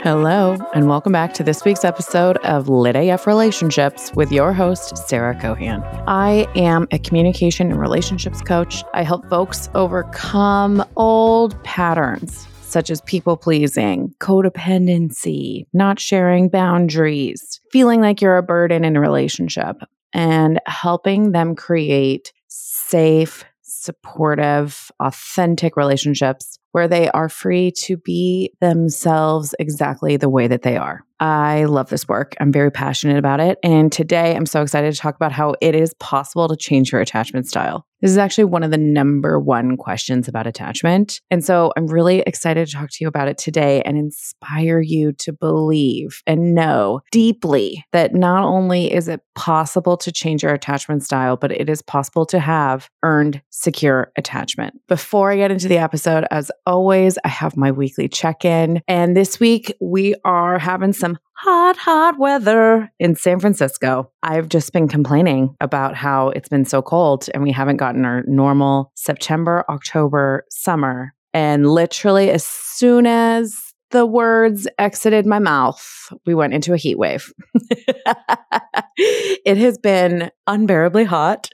Hello, 0.00 0.56
and 0.74 0.88
welcome 0.88 1.12
back 1.12 1.34
to 1.34 1.44
this 1.44 1.64
week's 1.66 1.84
episode 1.84 2.38
of 2.38 2.70
Lit 2.70 2.96
AF 2.96 3.26
Relationships 3.26 4.10
with 4.14 4.32
your 4.32 4.54
host, 4.54 4.96
Sarah 5.06 5.38
Cohan. 5.38 5.82
I 6.08 6.48
am 6.56 6.88
a 6.92 6.98
communication 6.98 7.70
and 7.70 7.78
relationships 7.78 8.40
coach. 8.40 8.82
I 8.94 9.02
help 9.02 9.28
folks 9.28 9.68
overcome 9.74 10.82
old 10.96 11.62
patterns 11.62 12.48
such 12.62 12.88
as 12.88 13.02
people 13.02 13.36
pleasing, 13.36 14.14
codependency, 14.18 15.66
not 15.74 16.00
sharing 16.00 16.48
boundaries, 16.48 17.60
feeling 17.70 18.00
like 18.00 18.22
you're 18.22 18.38
a 18.38 18.42
burden 18.42 18.82
in 18.82 18.96
a 18.96 19.00
relationship, 19.00 19.76
and 20.14 20.58
helping 20.64 21.32
them 21.32 21.54
create 21.54 22.32
safe, 22.48 23.44
supportive, 23.82 24.90
authentic 25.00 25.76
relationships 25.76 26.58
where 26.72 26.88
they 26.88 27.08
are 27.10 27.28
free 27.28 27.70
to 27.70 27.96
be 27.96 28.52
themselves 28.60 29.54
exactly 29.58 30.16
the 30.16 30.28
way 30.28 30.48
that 30.48 30.62
they 30.62 30.76
are. 30.76 31.04
I 31.20 31.66
love 31.66 31.88
this 31.88 32.08
work. 32.08 32.34
I'm 32.40 32.50
very 32.50 32.72
passionate 32.72 33.16
about 33.16 33.38
it. 33.38 33.56
And 33.62 33.92
today 33.92 34.34
I'm 34.34 34.44
so 34.44 34.60
excited 34.60 34.92
to 34.92 34.98
talk 34.98 35.14
about 35.14 35.30
how 35.30 35.54
it 35.60 35.76
is 35.76 35.94
possible 36.00 36.48
to 36.48 36.56
change 36.56 36.90
your 36.90 37.00
attachment 37.00 37.46
style. 37.46 37.86
This 38.00 38.10
is 38.10 38.18
actually 38.18 38.44
one 38.44 38.64
of 38.64 38.72
the 38.72 38.78
number 38.78 39.38
one 39.38 39.76
questions 39.76 40.26
about 40.26 40.48
attachment. 40.48 41.20
And 41.30 41.44
so 41.44 41.72
I'm 41.76 41.86
really 41.86 42.24
excited 42.26 42.66
to 42.66 42.72
talk 42.72 42.90
to 42.90 42.96
you 43.00 43.06
about 43.06 43.28
it 43.28 43.38
today 43.38 43.80
and 43.82 43.96
inspire 43.96 44.80
you 44.80 45.12
to 45.20 45.32
believe 45.32 46.20
and 46.26 46.56
know 46.56 47.02
deeply 47.12 47.84
that 47.92 48.12
not 48.12 48.42
only 48.42 48.92
is 48.92 49.06
it 49.06 49.20
possible 49.36 49.96
to 49.98 50.10
change 50.10 50.42
your 50.42 50.52
attachment 50.52 51.04
style, 51.04 51.36
but 51.36 51.52
it 51.52 51.70
is 51.70 51.82
possible 51.82 52.26
to 52.26 52.40
have 52.40 52.90
earned 53.04 53.40
secure 53.50 54.10
attachment. 54.16 54.74
Before 54.88 55.30
I 55.30 55.36
get 55.36 55.52
into 55.52 55.68
the 55.68 55.78
episode, 55.78 56.26
as 56.32 56.50
always, 56.66 57.18
I 57.24 57.28
have 57.28 57.56
my 57.56 57.70
weekly 57.70 58.08
check 58.08 58.44
in. 58.44 58.82
And 58.88 59.16
this 59.16 59.40
week 59.40 59.74
we 59.80 60.14
are 60.24 60.58
having 60.58 60.92
some 60.92 61.18
hot, 61.34 61.76
hot 61.76 62.18
weather 62.18 62.92
in 62.98 63.16
San 63.16 63.40
Francisco. 63.40 64.10
I've 64.22 64.48
just 64.48 64.72
been 64.72 64.88
complaining 64.88 65.56
about 65.60 65.96
how 65.96 66.28
it's 66.28 66.48
been 66.48 66.64
so 66.64 66.82
cold 66.82 67.28
and 67.34 67.42
we 67.42 67.52
haven't 67.52 67.78
gotten 67.78 68.04
our 68.04 68.22
normal 68.26 68.92
September, 68.94 69.64
October, 69.68 70.44
summer. 70.50 71.14
And 71.34 71.66
literally, 71.68 72.30
as 72.30 72.44
soon 72.44 73.06
as 73.06 73.72
the 73.90 74.06
words 74.06 74.68
exited 74.78 75.26
my 75.26 75.38
mouth, 75.38 75.84
we 76.26 76.34
went 76.34 76.54
into 76.54 76.72
a 76.72 76.76
heat 76.76 76.98
wave. 76.98 77.32
it 78.96 79.56
has 79.56 79.78
been 79.78 80.30
unbearably 80.46 81.04
hot. 81.04 81.48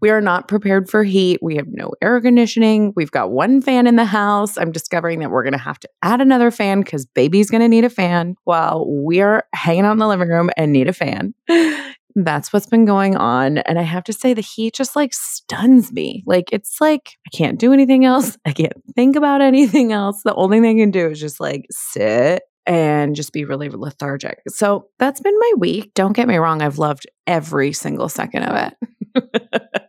We 0.00 0.10
are 0.10 0.20
not 0.20 0.48
prepared 0.48 0.88
for 0.88 1.04
heat. 1.04 1.40
We 1.42 1.56
have 1.56 1.68
no 1.68 1.92
air 2.02 2.20
conditioning. 2.20 2.92
We've 2.96 3.10
got 3.10 3.30
one 3.30 3.60
fan 3.60 3.86
in 3.86 3.96
the 3.96 4.04
house. 4.04 4.56
I'm 4.56 4.72
discovering 4.72 5.20
that 5.20 5.30
we're 5.30 5.42
going 5.42 5.52
to 5.52 5.58
have 5.58 5.78
to 5.80 5.88
add 6.02 6.20
another 6.20 6.50
fan 6.50 6.80
because 6.80 7.06
baby's 7.06 7.50
going 7.50 7.62
to 7.62 7.68
need 7.68 7.84
a 7.84 7.90
fan 7.90 8.36
while 8.44 8.84
we're 8.86 9.44
hanging 9.54 9.84
out 9.84 9.92
in 9.92 9.98
the 9.98 10.08
living 10.08 10.28
room 10.28 10.50
and 10.56 10.72
need 10.72 10.88
a 10.88 10.92
fan. 10.92 11.34
That's 12.16 12.52
what's 12.52 12.66
been 12.66 12.86
going 12.86 13.16
on. 13.16 13.58
And 13.58 13.78
I 13.78 13.82
have 13.82 14.02
to 14.04 14.12
say, 14.12 14.34
the 14.34 14.40
heat 14.40 14.74
just 14.74 14.96
like 14.96 15.14
stuns 15.14 15.92
me. 15.92 16.24
Like, 16.26 16.52
it's 16.52 16.80
like 16.80 17.16
I 17.26 17.36
can't 17.36 17.58
do 17.58 17.72
anything 17.72 18.04
else. 18.04 18.36
I 18.44 18.52
can't 18.52 18.72
think 18.96 19.16
about 19.16 19.42
anything 19.42 19.92
else. 19.92 20.22
The 20.24 20.34
only 20.34 20.60
thing 20.60 20.80
I 20.80 20.82
can 20.82 20.90
do 20.90 21.08
is 21.08 21.20
just 21.20 21.40
like 21.40 21.66
sit 21.70 22.42
and 22.66 23.16
just 23.16 23.32
be 23.32 23.44
really 23.44 23.68
lethargic. 23.68 24.40
So 24.48 24.88
that's 24.98 25.20
been 25.20 25.38
my 25.38 25.52
week. 25.58 25.92
Don't 25.94 26.12
get 26.12 26.28
me 26.28 26.36
wrong, 26.36 26.62
I've 26.62 26.78
loved 26.78 27.06
every 27.26 27.72
single 27.72 28.08
second 28.08 28.44
of 28.44 28.72
it. 29.16 29.70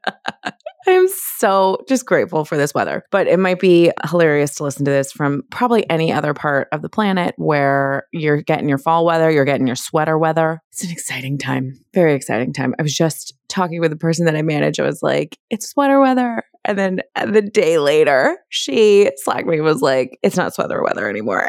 I 0.88 0.92
am 0.92 1.08
so 1.38 1.84
just 1.88 2.06
grateful 2.06 2.44
for 2.44 2.58
this 2.58 2.74
weather. 2.74 3.04
But 3.12 3.28
it 3.28 3.40
might 3.40 3.60
be 3.60 3.92
hilarious 4.10 4.56
to 4.56 4.64
listen 4.64 4.86
to 4.86 4.92
this 4.92 5.12
from 5.12 5.44
probably 5.52 5.88
any 5.90 6.12
other 6.12 6.34
part 6.34 6.68
of 6.72 6.82
the 6.82 6.90
planet 6.90 7.36
where 7.38 8.08
you're 8.12 8.42
getting 8.42 8.68
your 8.68 8.78
fall 8.78 9.06
weather, 9.06 9.30
you're 9.30 9.46
getting 9.46 9.68
your 9.68 9.76
sweater 9.76 10.18
weather. 10.18 10.60
It's 10.72 10.84
an 10.84 10.92
exciting 10.92 11.38
time, 11.38 11.80
very 11.94 12.16
exciting 12.16 12.54
time. 12.54 12.74
I 12.80 12.82
was 12.82 12.96
just 12.96 13.34
talking 13.48 13.80
with 13.80 13.92
the 13.92 13.98
person 13.98 14.26
that 14.26 14.36
I 14.36 14.42
manage. 14.42 14.80
I 14.80 14.86
was 14.86 15.04
like, 15.04 15.38
it's 15.50 15.70
sweater 15.70 16.00
weather. 16.00 16.44
And 16.66 16.78
then 16.78 17.02
the 17.16 17.42
day 17.42 17.80
later, 17.80 18.38
she 18.50 19.12
slacked 19.18 19.48
me 19.48 19.62
was 19.62 19.82
like, 19.82 20.18
it's 20.22 20.38
not 20.38 20.54
sweater 20.54 20.84
weather 20.84 21.10
anymore. 21.10 21.48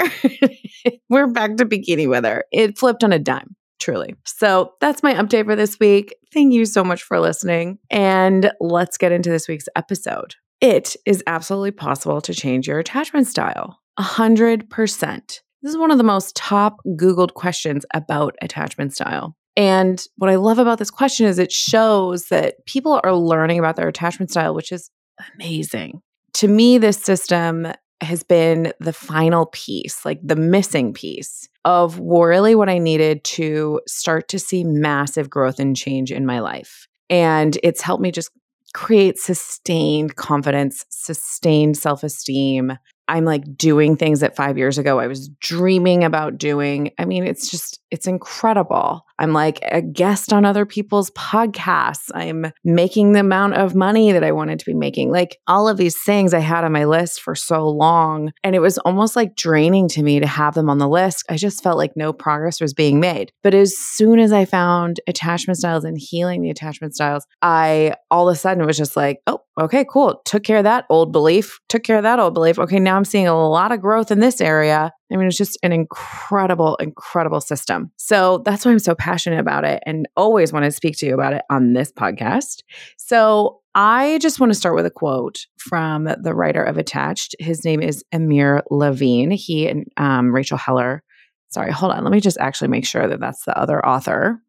We're 1.08 1.26
back 1.26 1.56
to 1.56 1.66
bikini 1.66 2.08
weather. 2.08 2.44
It 2.50 2.78
flipped 2.78 3.04
on 3.04 3.12
a 3.12 3.18
dime 3.18 3.56
truly. 3.82 4.14
So 4.24 4.72
that's 4.80 5.02
my 5.02 5.14
update 5.14 5.44
for 5.44 5.56
this 5.56 5.78
week. 5.78 6.14
Thank 6.32 6.52
you 6.52 6.64
so 6.64 6.82
much 6.84 7.02
for 7.02 7.20
listening. 7.20 7.78
And 7.90 8.52
let's 8.60 8.96
get 8.96 9.12
into 9.12 9.30
this 9.30 9.48
week's 9.48 9.68
episode. 9.76 10.36
It 10.60 10.96
is 11.04 11.22
absolutely 11.26 11.72
possible 11.72 12.20
to 12.20 12.32
change 12.32 12.68
your 12.68 12.78
attachment 12.78 13.26
style. 13.26 13.80
100%. 13.98 15.40
This 15.62 15.70
is 15.70 15.78
one 15.78 15.90
of 15.90 15.98
the 15.98 16.04
most 16.04 16.34
top 16.36 16.78
Googled 16.86 17.34
questions 17.34 17.84
about 17.92 18.36
attachment 18.40 18.94
style. 18.94 19.36
And 19.56 20.02
what 20.16 20.30
I 20.30 20.36
love 20.36 20.58
about 20.58 20.78
this 20.78 20.90
question 20.90 21.26
is 21.26 21.38
it 21.38 21.52
shows 21.52 22.28
that 22.28 22.64
people 22.66 23.00
are 23.04 23.14
learning 23.14 23.58
about 23.58 23.76
their 23.76 23.88
attachment 23.88 24.30
style, 24.30 24.54
which 24.54 24.72
is 24.72 24.90
amazing. 25.34 26.00
To 26.34 26.48
me, 26.48 26.78
this 26.78 26.98
system 26.98 27.68
has 28.00 28.22
been 28.22 28.72
the 28.80 28.92
final 28.92 29.46
piece, 29.46 30.04
like 30.04 30.20
the 30.22 30.36
missing 30.36 30.92
piece 30.92 31.48
of 31.64 31.98
really 31.98 32.54
what 32.54 32.68
I 32.68 32.78
needed 32.78 33.22
to 33.24 33.80
start 33.86 34.28
to 34.28 34.38
see 34.38 34.64
massive 34.64 35.30
growth 35.30 35.58
and 35.58 35.76
change 35.76 36.10
in 36.10 36.26
my 36.26 36.40
life. 36.40 36.88
And 37.08 37.58
it's 37.62 37.82
helped 37.82 38.02
me 38.02 38.10
just 38.10 38.30
create 38.74 39.18
sustained 39.18 40.16
confidence, 40.16 40.84
sustained 40.88 41.76
self 41.76 42.02
esteem. 42.02 42.76
I'm 43.08 43.24
like 43.24 43.56
doing 43.56 43.96
things 43.96 44.20
that 44.20 44.36
five 44.36 44.56
years 44.56 44.78
ago 44.78 44.98
I 44.98 45.06
was 45.06 45.28
dreaming 45.40 46.04
about 46.04 46.38
doing. 46.38 46.92
I 46.98 47.04
mean, 47.04 47.26
it's 47.26 47.50
just, 47.50 47.80
it's 47.90 48.06
incredible. 48.06 49.04
I'm 49.22 49.32
like 49.32 49.60
a 49.62 49.80
guest 49.80 50.32
on 50.32 50.44
other 50.44 50.66
people's 50.66 51.10
podcasts. 51.12 52.10
I'm 52.12 52.52
making 52.64 53.12
the 53.12 53.20
amount 53.20 53.54
of 53.54 53.76
money 53.76 54.10
that 54.10 54.24
I 54.24 54.32
wanted 54.32 54.58
to 54.58 54.66
be 54.66 54.74
making. 54.74 55.12
Like 55.12 55.38
all 55.46 55.68
of 55.68 55.76
these 55.76 55.96
things 55.96 56.34
I 56.34 56.40
had 56.40 56.64
on 56.64 56.72
my 56.72 56.84
list 56.84 57.20
for 57.20 57.36
so 57.36 57.68
long. 57.68 58.32
And 58.42 58.56
it 58.56 58.58
was 58.58 58.78
almost 58.78 59.14
like 59.14 59.36
draining 59.36 59.88
to 59.90 60.02
me 60.02 60.18
to 60.18 60.26
have 60.26 60.54
them 60.54 60.68
on 60.68 60.78
the 60.78 60.88
list. 60.88 61.24
I 61.28 61.36
just 61.36 61.62
felt 61.62 61.78
like 61.78 61.92
no 61.96 62.12
progress 62.12 62.60
was 62.60 62.74
being 62.74 62.98
made. 62.98 63.30
But 63.44 63.54
as 63.54 63.78
soon 63.78 64.18
as 64.18 64.32
I 64.32 64.44
found 64.44 65.00
attachment 65.06 65.58
styles 65.58 65.84
and 65.84 65.96
healing 65.96 66.42
the 66.42 66.50
attachment 66.50 66.94
styles, 66.96 67.24
I 67.40 67.94
all 68.10 68.28
of 68.28 68.34
a 68.34 68.38
sudden 68.38 68.66
was 68.66 68.76
just 68.76 68.96
like, 68.96 69.20
oh, 69.28 69.40
okay, 69.60 69.84
cool. 69.88 70.20
Took 70.24 70.42
care 70.42 70.58
of 70.58 70.64
that 70.64 70.84
old 70.90 71.12
belief, 71.12 71.60
took 71.68 71.84
care 71.84 71.98
of 71.98 72.02
that 72.02 72.18
old 72.18 72.34
belief. 72.34 72.58
Okay, 72.58 72.80
now 72.80 72.96
I'm 72.96 73.04
seeing 73.04 73.28
a 73.28 73.48
lot 73.48 73.70
of 73.70 73.80
growth 73.80 74.10
in 74.10 74.18
this 74.18 74.40
area. 74.40 74.92
I 75.12 75.16
mean, 75.16 75.26
it's 75.26 75.36
just 75.36 75.58
an 75.62 75.72
incredible, 75.72 76.76
incredible 76.76 77.40
system. 77.40 77.90
So 77.96 78.42
that's 78.44 78.64
why 78.64 78.72
I'm 78.72 78.78
so 78.78 78.94
passionate 78.94 79.40
about 79.40 79.64
it 79.64 79.82
and 79.86 80.08
always 80.16 80.52
want 80.52 80.64
to 80.64 80.70
speak 80.70 80.96
to 80.98 81.06
you 81.06 81.14
about 81.14 81.34
it 81.34 81.42
on 81.50 81.72
this 81.72 81.92
podcast. 81.92 82.62
So 82.96 83.60
I 83.74 84.18
just 84.18 84.40
want 84.40 84.50
to 84.52 84.58
start 84.58 84.74
with 84.74 84.86
a 84.86 84.90
quote 84.90 85.46
from 85.58 86.04
the 86.22 86.34
writer 86.34 86.62
of 86.62 86.78
Attached. 86.78 87.34
His 87.38 87.64
name 87.64 87.80
is 87.80 88.04
Amir 88.12 88.62
Levine. 88.70 89.30
He 89.30 89.68
and 89.68 89.86
um, 89.96 90.34
Rachel 90.34 90.58
Heller. 90.58 91.02
Sorry, 91.50 91.70
hold 91.70 91.92
on. 91.92 92.02
Let 92.04 92.12
me 92.12 92.20
just 92.20 92.38
actually 92.38 92.68
make 92.68 92.86
sure 92.86 93.06
that 93.06 93.20
that's 93.20 93.44
the 93.44 93.56
other 93.58 93.84
author. 93.84 94.40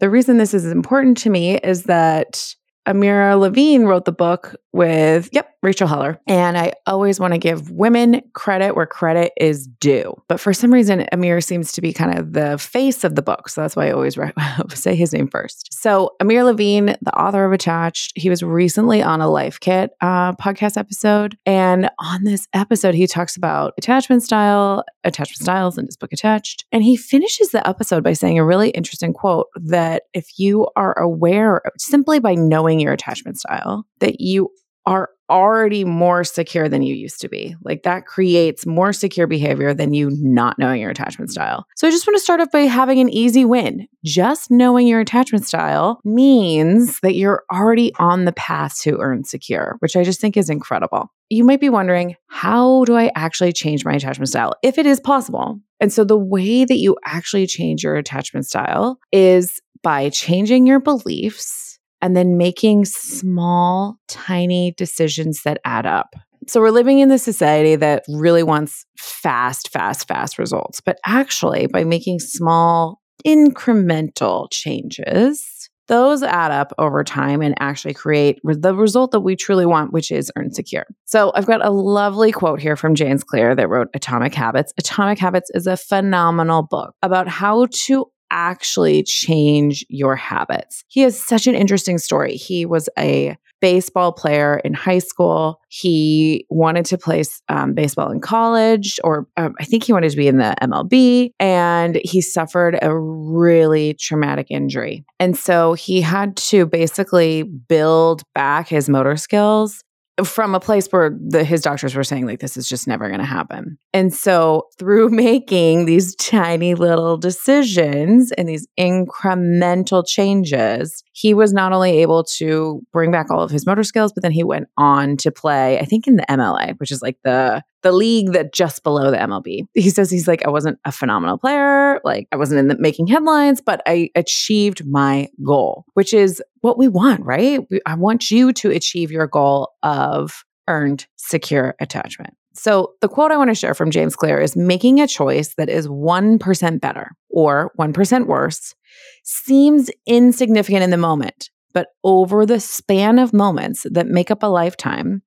The 0.00 0.10
reason 0.10 0.36
this 0.36 0.54
is 0.54 0.66
important 0.66 1.16
to 1.18 1.30
me 1.30 1.56
is 1.56 1.84
that 1.84 2.54
Amira 2.86 3.38
Levine 3.38 3.84
wrote 3.84 4.04
the 4.04 4.12
book 4.12 4.54
with, 4.72 5.28
yep, 5.32 5.50
Rachel 5.62 5.88
Heller. 5.88 6.20
And 6.26 6.56
I 6.56 6.72
always 6.86 7.18
want 7.18 7.34
to 7.34 7.38
give 7.38 7.70
women 7.70 8.22
credit 8.34 8.76
where 8.76 8.86
credit 8.86 9.32
is 9.36 9.66
due. 9.66 10.14
But 10.28 10.40
for 10.40 10.52
some 10.52 10.72
reason, 10.72 11.06
Amir 11.12 11.40
seems 11.40 11.72
to 11.72 11.80
be 11.80 11.92
kind 11.92 12.18
of 12.18 12.32
the 12.32 12.58
face 12.58 13.04
of 13.04 13.14
the 13.14 13.22
book. 13.22 13.48
So 13.48 13.60
that's 13.60 13.76
why 13.76 13.88
I 13.88 13.92
always 13.92 14.16
re- 14.16 14.32
say 14.74 14.94
his 14.94 15.12
name 15.12 15.28
first. 15.28 15.72
So 15.72 16.10
Amir 16.20 16.44
Levine, 16.44 16.96
the 17.00 17.18
author 17.18 17.44
of 17.44 17.52
Attached, 17.52 18.12
he 18.16 18.30
was 18.30 18.42
recently 18.42 19.02
on 19.02 19.20
a 19.20 19.28
Life 19.28 19.60
Kit 19.60 19.90
uh, 20.00 20.32
podcast 20.34 20.76
episode. 20.76 21.36
And 21.46 21.90
on 21.98 22.24
this 22.24 22.46
episode, 22.52 22.94
he 22.94 23.06
talks 23.06 23.36
about 23.36 23.74
attachment 23.78 24.22
style, 24.22 24.84
attachment 25.04 25.42
styles 25.42 25.78
in 25.78 25.86
his 25.86 25.96
book 25.96 26.12
Attached. 26.12 26.64
And 26.72 26.82
he 26.82 26.96
finishes 26.96 27.50
the 27.50 27.66
episode 27.66 28.04
by 28.04 28.12
saying 28.12 28.38
a 28.38 28.44
really 28.44 28.70
interesting 28.70 29.12
quote 29.12 29.46
that 29.56 30.04
if 30.12 30.38
you 30.38 30.68
are 30.76 30.98
aware, 30.98 31.62
simply 31.78 32.18
by 32.18 32.34
knowing 32.34 32.80
your 32.80 32.92
attachment 32.92 33.38
style, 33.38 33.84
that 34.00 34.20
you 34.20 34.50
are 34.86 35.10
already 35.28 35.84
more 35.84 36.22
secure 36.22 36.68
than 36.68 36.82
you 36.82 36.94
used 36.94 37.20
to 37.20 37.28
be. 37.28 37.56
Like 37.62 37.82
that 37.82 38.06
creates 38.06 38.64
more 38.64 38.92
secure 38.92 39.26
behavior 39.26 39.74
than 39.74 39.92
you 39.92 40.10
not 40.20 40.58
knowing 40.58 40.80
your 40.80 40.90
attachment 40.90 41.30
style. 41.30 41.66
So 41.74 41.88
I 41.88 41.90
just 41.90 42.06
want 42.06 42.16
to 42.16 42.22
start 42.22 42.40
off 42.40 42.52
by 42.52 42.60
having 42.60 43.00
an 43.00 43.08
easy 43.08 43.44
win. 43.44 43.88
Just 44.04 44.50
knowing 44.50 44.86
your 44.86 45.00
attachment 45.00 45.44
style 45.44 46.00
means 46.04 47.00
that 47.00 47.16
you're 47.16 47.42
already 47.52 47.92
on 47.96 48.24
the 48.24 48.32
path 48.32 48.78
to 48.82 48.98
earn 49.00 49.24
secure, 49.24 49.76
which 49.80 49.96
I 49.96 50.04
just 50.04 50.20
think 50.20 50.36
is 50.36 50.48
incredible. 50.48 51.10
You 51.28 51.42
might 51.42 51.60
be 51.60 51.70
wondering, 51.70 52.14
how 52.28 52.84
do 52.84 52.96
I 52.96 53.10
actually 53.16 53.52
change 53.52 53.84
my 53.84 53.94
attachment 53.94 54.28
style 54.28 54.54
if 54.62 54.78
it 54.78 54.86
is 54.86 55.00
possible? 55.00 55.60
And 55.80 55.92
so 55.92 56.04
the 56.04 56.16
way 56.16 56.64
that 56.64 56.78
you 56.78 56.96
actually 57.04 57.48
change 57.48 57.82
your 57.82 57.96
attachment 57.96 58.46
style 58.46 59.00
is 59.10 59.60
by 59.82 60.08
changing 60.10 60.66
your 60.66 60.80
beliefs 60.80 61.65
and 62.00 62.16
then 62.16 62.36
making 62.36 62.84
small, 62.84 63.96
tiny 64.08 64.74
decisions 64.76 65.42
that 65.44 65.60
add 65.64 65.86
up. 65.86 66.14
So 66.48 66.60
we're 66.60 66.70
living 66.70 67.00
in 67.00 67.08
this 67.08 67.22
society 67.22 67.74
that 67.76 68.04
really 68.08 68.42
wants 68.42 68.86
fast, 68.96 69.70
fast, 69.70 70.06
fast 70.06 70.38
results. 70.38 70.80
But 70.80 70.98
actually, 71.04 71.66
by 71.66 71.84
making 71.84 72.20
small, 72.20 73.00
incremental 73.26 74.46
changes, 74.52 75.68
those 75.88 76.22
add 76.22 76.50
up 76.50 76.72
over 76.78 77.04
time 77.04 77.42
and 77.42 77.54
actually 77.60 77.94
create 77.94 78.40
the 78.44 78.74
result 78.74 79.12
that 79.12 79.20
we 79.20 79.36
truly 79.36 79.66
want, 79.66 79.92
which 79.92 80.10
is 80.10 80.30
earn 80.36 80.52
secure. 80.52 80.84
So 81.04 81.32
I've 81.34 81.46
got 81.46 81.64
a 81.64 81.70
lovely 81.70 82.32
quote 82.32 82.60
here 82.60 82.76
from 82.76 82.94
James 82.94 83.22
Clear 83.22 83.54
that 83.54 83.68
wrote 83.68 83.88
Atomic 83.94 84.34
Habits. 84.34 84.72
Atomic 84.78 85.18
Habits 85.18 85.50
is 85.54 85.66
a 85.66 85.76
phenomenal 85.76 86.62
book 86.68 86.94
about 87.02 87.28
how 87.28 87.66
to 87.86 88.06
actually 88.30 89.02
change 89.02 89.84
your 89.88 90.16
habits. 90.16 90.84
He 90.88 91.00
has 91.02 91.20
such 91.20 91.46
an 91.46 91.54
interesting 91.54 91.98
story. 91.98 92.36
He 92.36 92.66
was 92.66 92.88
a 92.98 93.36
baseball 93.60 94.12
player 94.12 94.58
in 94.64 94.74
high 94.74 94.98
school. 94.98 95.60
He 95.68 96.46
wanted 96.50 96.84
to 96.86 96.98
play 96.98 97.24
um, 97.48 97.74
baseball 97.74 98.10
in 98.10 98.20
college, 98.20 98.98
or 99.02 99.26
um, 99.36 99.54
I 99.58 99.64
think 99.64 99.84
he 99.84 99.92
wanted 99.92 100.10
to 100.10 100.16
be 100.16 100.28
in 100.28 100.38
the 100.38 100.54
MLB, 100.62 101.30
and 101.40 101.98
he 102.04 102.20
suffered 102.20 102.78
a 102.82 102.96
really 102.96 103.94
traumatic 103.94 104.48
injury. 104.50 105.04
And 105.18 105.36
so 105.36 105.72
he 105.72 106.00
had 106.00 106.36
to 106.36 106.66
basically 106.66 107.42
build 107.42 108.22
back 108.34 108.68
his 108.68 108.88
motor 108.88 109.16
skills 109.16 109.82
from 110.24 110.54
a 110.54 110.60
place 110.60 110.88
where 110.88 111.10
the, 111.10 111.44
his 111.44 111.60
doctors 111.60 111.94
were 111.94 112.04
saying 112.04 112.26
like 112.26 112.40
this 112.40 112.56
is 112.56 112.68
just 112.68 112.86
never 112.86 113.08
going 113.08 113.20
to 113.20 113.26
happen. 113.26 113.78
And 113.92 114.14
so 114.14 114.68
through 114.78 115.08
making 115.10 115.84
these 115.84 116.14
tiny 116.16 116.74
little 116.74 117.16
decisions 117.16 118.32
and 118.32 118.48
these 118.48 118.66
incremental 118.78 120.06
changes, 120.06 121.04
he 121.12 121.34
was 121.34 121.52
not 121.52 121.72
only 121.72 121.98
able 122.00 122.24
to 122.36 122.80
bring 122.92 123.10
back 123.10 123.30
all 123.30 123.42
of 123.42 123.50
his 123.50 123.66
motor 123.66 123.84
skills, 123.84 124.12
but 124.12 124.22
then 124.22 124.32
he 124.32 124.44
went 124.44 124.68
on 124.78 125.16
to 125.18 125.30
play, 125.30 125.78
I 125.78 125.84
think 125.84 126.06
in 126.06 126.16
the 126.16 126.26
MLA, 126.28 126.78
which 126.78 126.90
is 126.90 127.02
like 127.02 127.18
the 127.22 127.62
the 127.86 127.92
league 127.92 128.32
that 128.32 128.52
just 128.52 128.82
below 128.82 129.12
the 129.12 129.16
MLB. 129.16 129.68
He 129.74 129.90
says 129.90 130.10
he's 130.10 130.26
like, 130.26 130.44
I 130.44 130.50
wasn't 130.50 130.80
a 130.84 130.90
phenomenal 130.90 131.38
player, 131.38 132.00
like 132.02 132.26
I 132.32 132.36
wasn't 132.36 132.58
in 132.58 132.66
the 132.66 132.76
making 132.80 133.06
headlines, 133.06 133.60
but 133.60 133.80
I 133.86 134.10
achieved 134.16 134.84
my 134.84 135.28
goal, 135.44 135.84
which 135.94 136.12
is 136.12 136.42
what 136.62 136.78
we 136.78 136.88
want, 136.88 137.24
right? 137.24 137.60
I 137.86 137.94
want 137.94 138.28
you 138.28 138.52
to 138.54 138.72
achieve 138.72 139.12
your 139.12 139.28
goal 139.28 139.70
of 139.84 140.42
earned 140.66 141.06
secure 141.14 141.76
attachment. 141.78 142.34
So, 142.54 142.94
the 143.02 143.08
quote 143.08 143.30
I 143.30 143.36
want 143.36 143.50
to 143.50 143.54
share 143.54 143.74
from 143.74 143.92
James 143.92 144.16
Clear 144.16 144.40
is 144.40 144.56
making 144.56 145.00
a 145.00 145.06
choice 145.06 145.54
that 145.54 145.68
is 145.68 145.86
1% 145.86 146.80
better 146.80 147.12
or 147.30 147.70
1% 147.78 148.26
worse 148.26 148.74
seems 149.22 149.90
insignificant 150.06 150.82
in 150.82 150.90
the 150.90 150.96
moment, 150.96 151.50
but 151.72 151.88
over 152.02 152.46
the 152.46 152.58
span 152.58 153.20
of 153.20 153.32
moments 153.32 153.86
that 153.88 154.08
make 154.08 154.32
up 154.32 154.42
a 154.42 154.46
lifetime, 154.46 155.22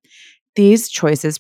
these 0.56 0.90
choices 0.90 1.40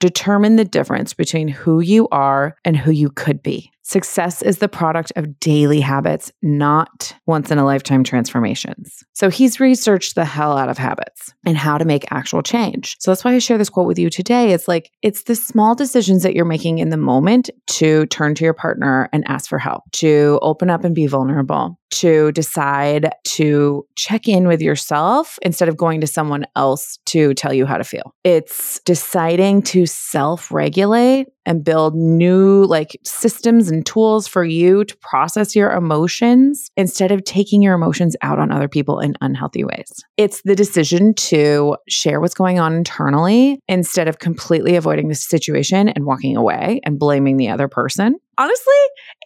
determine 0.00 0.56
the 0.56 0.64
difference 0.64 1.14
between 1.14 1.48
who 1.48 1.80
you 1.80 2.08
are 2.08 2.56
and 2.64 2.76
who 2.76 2.90
you 2.90 3.10
could 3.10 3.42
be. 3.42 3.70
Success 3.90 4.40
is 4.40 4.58
the 4.58 4.68
product 4.68 5.10
of 5.16 5.40
daily 5.40 5.80
habits, 5.80 6.30
not 6.42 7.12
once 7.26 7.50
in 7.50 7.58
a 7.58 7.64
lifetime 7.64 8.04
transformations. 8.04 9.02
So 9.14 9.28
he's 9.30 9.58
researched 9.58 10.14
the 10.14 10.24
hell 10.24 10.56
out 10.56 10.68
of 10.68 10.78
habits 10.78 11.34
and 11.44 11.56
how 11.56 11.76
to 11.76 11.84
make 11.84 12.04
actual 12.12 12.40
change. 12.40 12.96
So 13.00 13.10
that's 13.10 13.24
why 13.24 13.34
I 13.34 13.40
share 13.40 13.58
this 13.58 13.68
quote 13.68 13.88
with 13.88 13.98
you 13.98 14.08
today. 14.08 14.52
It's 14.52 14.68
like, 14.68 14.92
it's 15.02 15.24
the 15.24 15.34
small 15.34 15.74
decisions 15.74 16.22
that 16.22 16.36
you're 16.36 16.44
making 16.44 16.78
in 16.78 16.90
the 16.90 16.96
moment 16.96 17.50
to 17.66 18.06
turn 18.06 18.36
to 18.36 18.44
your 18.44 18.54
partner 18.54 19.08
and 19.12 19.24
ask 19.26 19.48
for 19.48 19.58
help, 19.58 19.82
to 19.94 20.38
open 20.40 20.70
up 20.70 20.84
and 20.84 20.94
be 20.94 21.08
vulnerable, 21.08 21.76
to 21.90 22.30
decide 22.30 23.10
to 23.24 23.84
check 23.96 24.28
in 24.28 24.46
with 24.46 24.62
yourself 24.62 25.36
instead 25.42 25.68
of 25.68 25.76
going 25.76 26.00
to 26.00 26.06
someone 26.06 26.46
else 26.54 27.00
to 27.06 27.34
tell 27.34 27.52
you 27.52 27.66
how 27.66 27.76
to 27.76 27.82
feel. 27.82 28.14
It's 28.22 28.78
deciding 28.84 29.62
to 29.62 29.86
self 29.86 30.52
regulate 30.52 31.26
and 31.46 31.64
build 31.64 31.94
new 31.94 32.64
like 32.64 32.98
systems 33.04 33.70
and 33.70 33.84
tools 33.84 34.26
for 34.26 34.44
you 34.44 34.84
to 34.84 34.96
process 34.98 35.56
your 35.56 35.70
emotions 35.72 36.70
instead 36.76 37.10
of 37.10 37.24
taking 37.24 37.62
your 37.62 37.74
emotions 37.74 38.16
out 38.22 38.38
on 38.38 38.52
other 38.52 38.68
people 38.68 39.00
in 39.00 39.14
unhealthy 39.20 39.64
ways. 39.64 39.92
It's 40.16 40.42
the 40.42 40.54
decision 40.54 41.14
to 41.14 41.76
share 41.88 42.20
what's 42.20 42.34
going 42.34 42.58
on 42.58 42.74
internally 42.74 43.60
instead 43.68 44.08
of 44.08 44.18
completely 44.18 44.76
avoiding 44.76 45.08
the 45.08 45.14
situation 45.14 45.88
and 45.88 46.04
walking 46.04 46.36
away 46.36 46.80
and 46.84 46.98
blaming 46.98 47.36
the 47.36 47.48
other 47.48 47.68
person 47.68 48.16
honestly, 48.40 48.74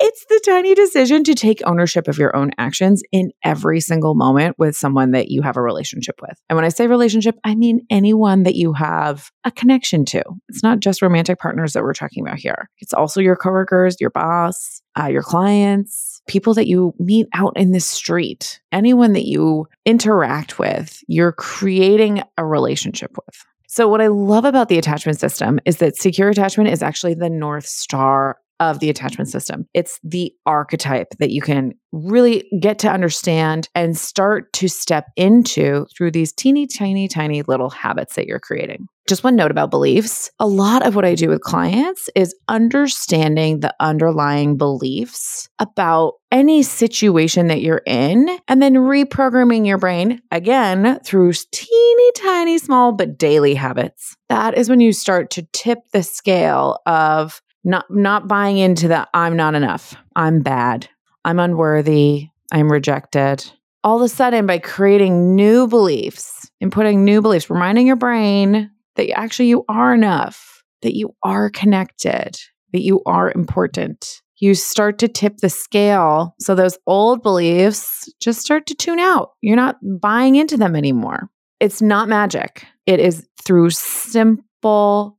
it's 0.01 0.25
the 0.29 0.43
tiny 0.45 0.75
decision 0.75 1.23
to 1.23 1.35
take 1.35 1.61
ownership 1.65 2.09
of 2.09 2.19
your 2.19 2.35
own 2.35 2.51
actions 2.59 3.01
in 3.13 3.31
every 3.45 3.81
single 3.81 4.17
moment 4.17 4.59
with 4.59 4.77
someone 4.77 5.13
that 5.13 5.31
you 5.31 5.41
have 5.41 5.57
a 5.57 5.63
relationship 5.63 6.17
with. 6.21 6.37
And 6.49 6.57
when 6.57 6.65
I 6.65 6.69
say 6.69 6.89
relationship, 6.89 7.39
I 7.45 7.55
mean 7.55 7.87
anyone 7.91 8.43
that 8.43 8.57
you 8.57 8.73
have 8.73 9.31
a 9.45 9.53
connection 9.53 10.05
to. 10.07 10.25
It's 10.49 10.65
not 10.65 10.81
just 10.81 11.01
romantic 11.01 11.39
partners 11.39 11.75
that 11.75 11.85
we're 11.85 11.95
talking 11.95 12.27
about 12.27 12.39
here. 12.39 12.69
It's 12.79 12.93
also 12.93 13.21
your 13.21 13.37
coworkers, 13.37 14.01
your 14.01 14.11
boss, 14.11 14.83
uh, 14.99 15.07
your 15.07 15.23
clients, 15.23 16.21
people 16.27 16.55
that 16.55 16.67
you 16.67 16.93
meet 16.99 17.29
out 17.35 17.53
in 17.57 17.71
the 17.71 17.81
street, 17.81 18.61
anyone 18.73 19.13
that 19.13 19.27
you 19.27 19.69
interact 19.87 20.59
with, 20.59 21.05
you're 21.07 21.33
creating 21.33 22.21
a 22.37 22.45
relationship 22.45 23.13
with. 23.17 23.45
So, 23.69 23.89
what 23.89 24.01
I 24.01 24.07
love 24.07 24.45
about 24.45 24.69
the 24.69 24.79
attachment 24.79 25.19
system 25.19 25.59
is 25.65 25.79
that 25.79 25.97
secure 25.97 26.29
attachment 26.29 26.71
is 26.71 26.81
actually 26.81 27.15
the 27.15 27.29
North 27.29 27.67
Star 27.67 28.39
of 28.61 28.81
the 28.81 28.91
attachment 28.91 29.29
system. 29.29 29.67
It's 29.75 29.99
the 30.03 30.33
archetype 30.47 31.09
that 31.19 31.31
you 31.31 31.43
can 31.43 31.75
really 31.93 32.49
get 32.61 32.79
to 32.81 32.91
understand 32.91 33.69
and 33.75 33.97
start 33.97 34.53
to 34.55 34.69
step 34.69 35.07
into 35.17 35.87
through 35.97 36.11
these 36.11 36.33
teeny, 36.33 36.67
tiny, 36.67 37.09
tiny 37.09 37.43
little 37.43 37.71
habits 37.71 38.15
that 38.17 38.27
you're 38.27 38.41
creating. 38.41 38.87
Just 39.07 39.23
one 39.23 39.37
note 39.37 39.51
about 39.51 39.71
beliefs. 39.71 40.31
A 40.41 40.47
lot 40.47 40.87
of 40.87 40.97
what 40.97 41.05
I 41.05 41.15
do 41.15 41.29
with 41.29 41.43
clients 41.43 42.09
is 42.15 42.35
understanding 42.49 43.61
the 43.61 43.75
underlying 43.79 44.57
beliefs 44.57 45.47
about 45.59 46.15
any 46.33 46.63
situation 46.63 47.49
that 47.49 47.61
you're 47.61 47.83
in 47.87 48.39
and 48.49 48.63
then 48.63 48.75
reprogramming 48.75 49.67
your 49.67 49.77
brain 49.77 50.23
again 50.31 50.99
through 51.05 51.35
teeny, 51.53 52.13
tiny, 52.17 52.57
small, 52.57 52.93
but 52.93 53.19
daily 53.19 53.55
habits. 53.55 54.17
That 54.31 54.57
is 54.57 54.71
when 54.71 54.81
you 54.81 54.95
start 54.95 55.31
to 55.33 55.47
tip 55.53 55.81
the 55.93 56.03
scale 56.03 56.79
of 56.87 57.43
not 57.65 57.87
not 57.91 58.29
buying 58.29 58.59
into 58.59 58.89
that 58.89 59.09
I'm 59.15 59.37
not 59.37 59.55
enough. 59.55 59.95
I'm 60.15 60.41
bad. 60.41 60.89
I'm 61.25 61.39
unworthy. 61.39 62.29
I'm 62.53 62.71
rejected. 62.71 63.45
All 63.83 63.97
of 63.97 64.03
a 64.03 64.09
sudden 64.09 64.47
by 64.47 64.59
creating 64.59 65.35
new 65.35 65.67
beliefs 65.67 66.51
and 66.61 66.73
putting 66.73 67.05
new 67.05 67.21
beliefs, 67.21 67.51
reminding 67.51 67.87
your 67.87 67.97
brain 67.97 68.71
that 68.97 69.11
actually 69.19 69.49
you 69.49 69.65
are 69.69 69.95
enough, 69.95 70.63
that 70.83 70.95
you 70.95 71.15
are 71.23 71.51
connected, 71.51 72.39
that 72.73 72.83
you 72.83 73.03
are 73.07 73.33
important. 73.33 74.23
You 74.39 74.55
start 74.55 74.99
to 74.99 75.09
tip 75.09 75.39
the 75.39 75.49
scale. 75.49 76.35
So 76.41 76.55
those 76.55 76.79
old 76.87 77.23
beliefs 77.23 78.13
just 78.21 78.41
start 78.41 78.67
to 78.67 78.75
tune 78.75 78.99
out. 78.99 79.31
You're 79.41 79.57
not 79.57 79.77
buying 80.01 80.37
into 80.37 80.57
them 80.57 80.77
anymore. 80.77 81.31
It's 81.61 81.81
not 81.81 82.09
magic. 82.09 82.67
It 82.87 83.01
is 83.01 83.27
through 83.45 83.71
simple 83.71 85.19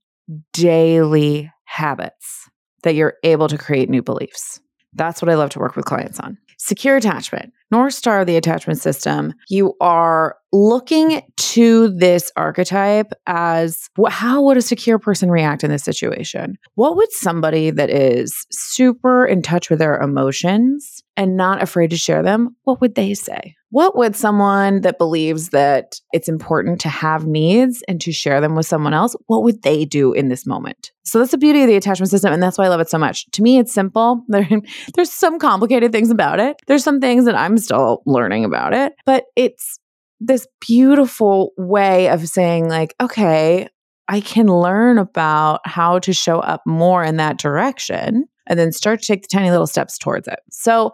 daily 0.54 1.52
habits 1.76 2.50
that 2.84 2.96
you're 2.96 3.16
able 3.24 3.50
to 3.50 3.58
create 3.58 3.90
new 3.90 4.02
beliefs. 4.02 4.62
That's 4.94 5.22
what 5.22 5.30
I 5.30 5.36
love 5.36 5.50
to 5.52 5.60
work 5.60 5.76
with 5.76 5.84
clients 5.84 6.22
on. 6.22 6.38
Secure 6.58 6.96
attachment, 6.96 7.52
North 7.70 7.94
Star 7.94 8.22
of 8.22 8.28
the 8.28 8.38
attachment 8.38 8.80
system. 8.80 9.34
You 9.50 9.74
are 9.82 10.38
looking 10.54 11.22
to 11.38 11.90
this 11.90 12.32
archetype 12.38 13.12
as 13.28 13.90
how 14.08 14.42
would 14.44 14.56
a 14.56 14.62
secure 14.62 14.98
person 14.98 15.30
react 15.30 15.66
in 15.66 15.70
this 15.70 15.84
situation? 15.84 16.56
What 16.76 16.96
would 16.96 17.12
somebody 17.12 17.72
that 17.72 17.90
is 17.90 18.34
super 18.52 19.26
in 19.26 19.42
touch 19.42 19.70
with 19.70 19.80
their 19.80 20.00
emotions 20.00 21.04
and 21.18 21.36
not 21.36 21.62
afraid 21.62 21.90
to 21.90 21.98
share 21.98 22.24
them, 22.24 22.56
what 22.64 22.80
would 22.80 22.96
they 22.96 23.14
say? 23.14 23.56
What 23.76 23.98
would 23.98 24.16
someone 24.16 24.80
that 24.84 24.98
believes 24.98 25.50
that 25.50 26.00
it's 26.14 26.30
important 26.30 26.80
to 26.80 26.88
have 26.88 27.28
needs 27.28 27.84
and 27.90 28.00
to 28.00 28.14
share 28.14 28.40
them 28.40 28.56
with 28.56 28.66
someone 28.66 28.94
else, 28.94 29.18
what 29.28 29.44
would 29.44 29.64
they 29.64 29.84
do 29.84 30.14
in 30.14 30.30
this 30.30 30.46
moment? 30.46 30.94
So 31.04 31.20
that's 31.20 31.32
the 31.32 31.38
beauty 31.38 31.62
of 31.62 31.68
the 31.68 31.76
attachment 31.76 32.10
system. 32.10 32.32
And 32.32 32.42
that's 32.42 32.58
why 32.58 32.64
I 32.64 32.68
love 32.70 32.80
it 32.80 32.90
so 32.90 32.98
much. 32.98 33.30
To 33.32 33.42
me, 33.42 33.58
it's 33.58 33.74
simple. 33.74 34.24
There, 34.30 34.48
there's 34.96 35.12
some 35.12 35.40
complicated 35.40 35.92
things 35.92 36.10
about 36.10 36.40
it. 36.40 36.56
There's 36.68 36.86
some 36.86 37.02
things 37.02 37.26
that 37.26 37.36
I'm 37.36 37.58
still 37.58 38.02
learning 38.06 38.46
about 38.46 38.74
it, 38.74 38.94
but 39.06 39.26
it's 39.36 39.78
this 40.22 40.48
beautiful 40.66 41.52
way 41.58 42.08
of 42.08 42.30
saying, 42.30 42.70
like, 42.70 42.96
okay, 43.02 43.68
I 44.08 44.22
can 44.22 44.48
learn 44.48 44.98
about 45.00 45.60
how 45.66 46.00
to 46.00 46.14
show 46.14 46.40
up 46.40 46.62
more 46.66 47.04
in 47.04 47.18
that 47.18 47.40
direction 47.40 48.24
and 48.48 48.58
then 48.58 48.72
start 48.72 49.02
to 49.02 49.06
take 49.06 49.24
the 49.24 49.28
tiny 49.28 49.52
little 49.52 49.68
steps 49.68 49.98
towards 49.98 50.30
it. 50.30 50.40
So, 50.50 50.94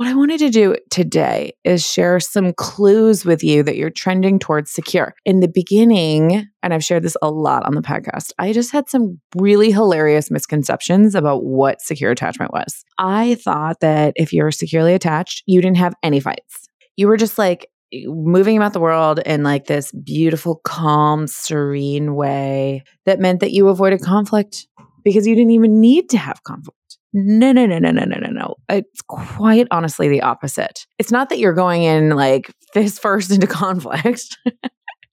what 0.00 0.08
I 0.08 0.14
wanted 0.14 0.38
to 0.38 0.48
do 0.48 0.76
today 0.88 1.52
is 1.62 1.86
share 1.86 2.20
some 2.20 2.54
clues 2.54 3.26
with 3.26 3.44
you 3.44 3.62
that 3.64 3.76
you're 3.76 3.90
trending 3.90 4.38
towards 4.38 4.70
secure. 4.70 5.14
In 5.26 5.40
the 5.40 5.46
beginning, 5.46 6.48
and 6.62 6.72
I've 6.72 6.82
shared 6.82 7.02
this 7.02 7.18
a 7.20 7.30
lot 7.30 7.66
on 7.66 7.74
the 7.74 7.82
podcast, 7.82 8.32
I 8.38 8.54
just 8.54 8.72
had 8.72 8.88
some 8.88 9.20
really 9.36 9.70
hilarious 9.70 10.30
misconceptions 10.30 11.14
about 11.14 11.44
what 11.44 11.82
secure 11.82 12.10
attachment 12.10 12.50
was. 12.50 12.82
I 12.96 13.34
thought 13.44 13.80
that 13.80 14.14
if 14.16 14.32
you're 14.32 14.52
securely 14.52 14.94
attached, 14.94 15.42
you 15.44 15.60
didn't 15.60 15.76
have 15.76 15.92
any 16.02 16.18
fights. 16.18 16.66
You 16.96 17.06
were 17.06 17.18
just 17.18 17.36
like 17.36 17.68
moving 17.92 18.56
about 18.56 18.72
the 18.72 18.80
world 18.80 19.18
in 19.26 19.42
like 19.42 19.66
this 19.66 19.92
beautiful, 19.92 20.62
calm, 20.64 21.26
serene 21.26 22.14
way 22.14 22.84
that 23.04 23.20
meant 23.20 23.40
that 23.40 23.52
you 23.52 23.68
avoided 23.68 24.00
conflict 24.00 24.66
because 25.04 25.26
you 25.26 25.34
didn't 25.34 25.50
even 25.50 25.78
need 25.78 26.08
to 26.08 26.16
have 26.16 26.42
conflict. 26.42 26.79
No, 27.12 27.52
no, 27.52 27.66
no, 27.66 27.78
no, 27.78 27.90
no, 27.90 28.04
no, 28.04 28.18
no, 28.18 28.30
no. 28.30 28.54
It's 28.68 29.02
quite 29.02 29.66
honestly 29.70 30.08
the 30.08 30.22
opposite. 30.22 30.86
It's 30.98 31.10
not 31.10 31.28
that 31.30 31.38
you're 31.38 31.54
going 31.54 31.82
in 31.82 32.10
like 32.10 32.52
fist 32.72 33.02
first 33.02 33.30
into 33.32 33.46
conflict. 33.46 34.36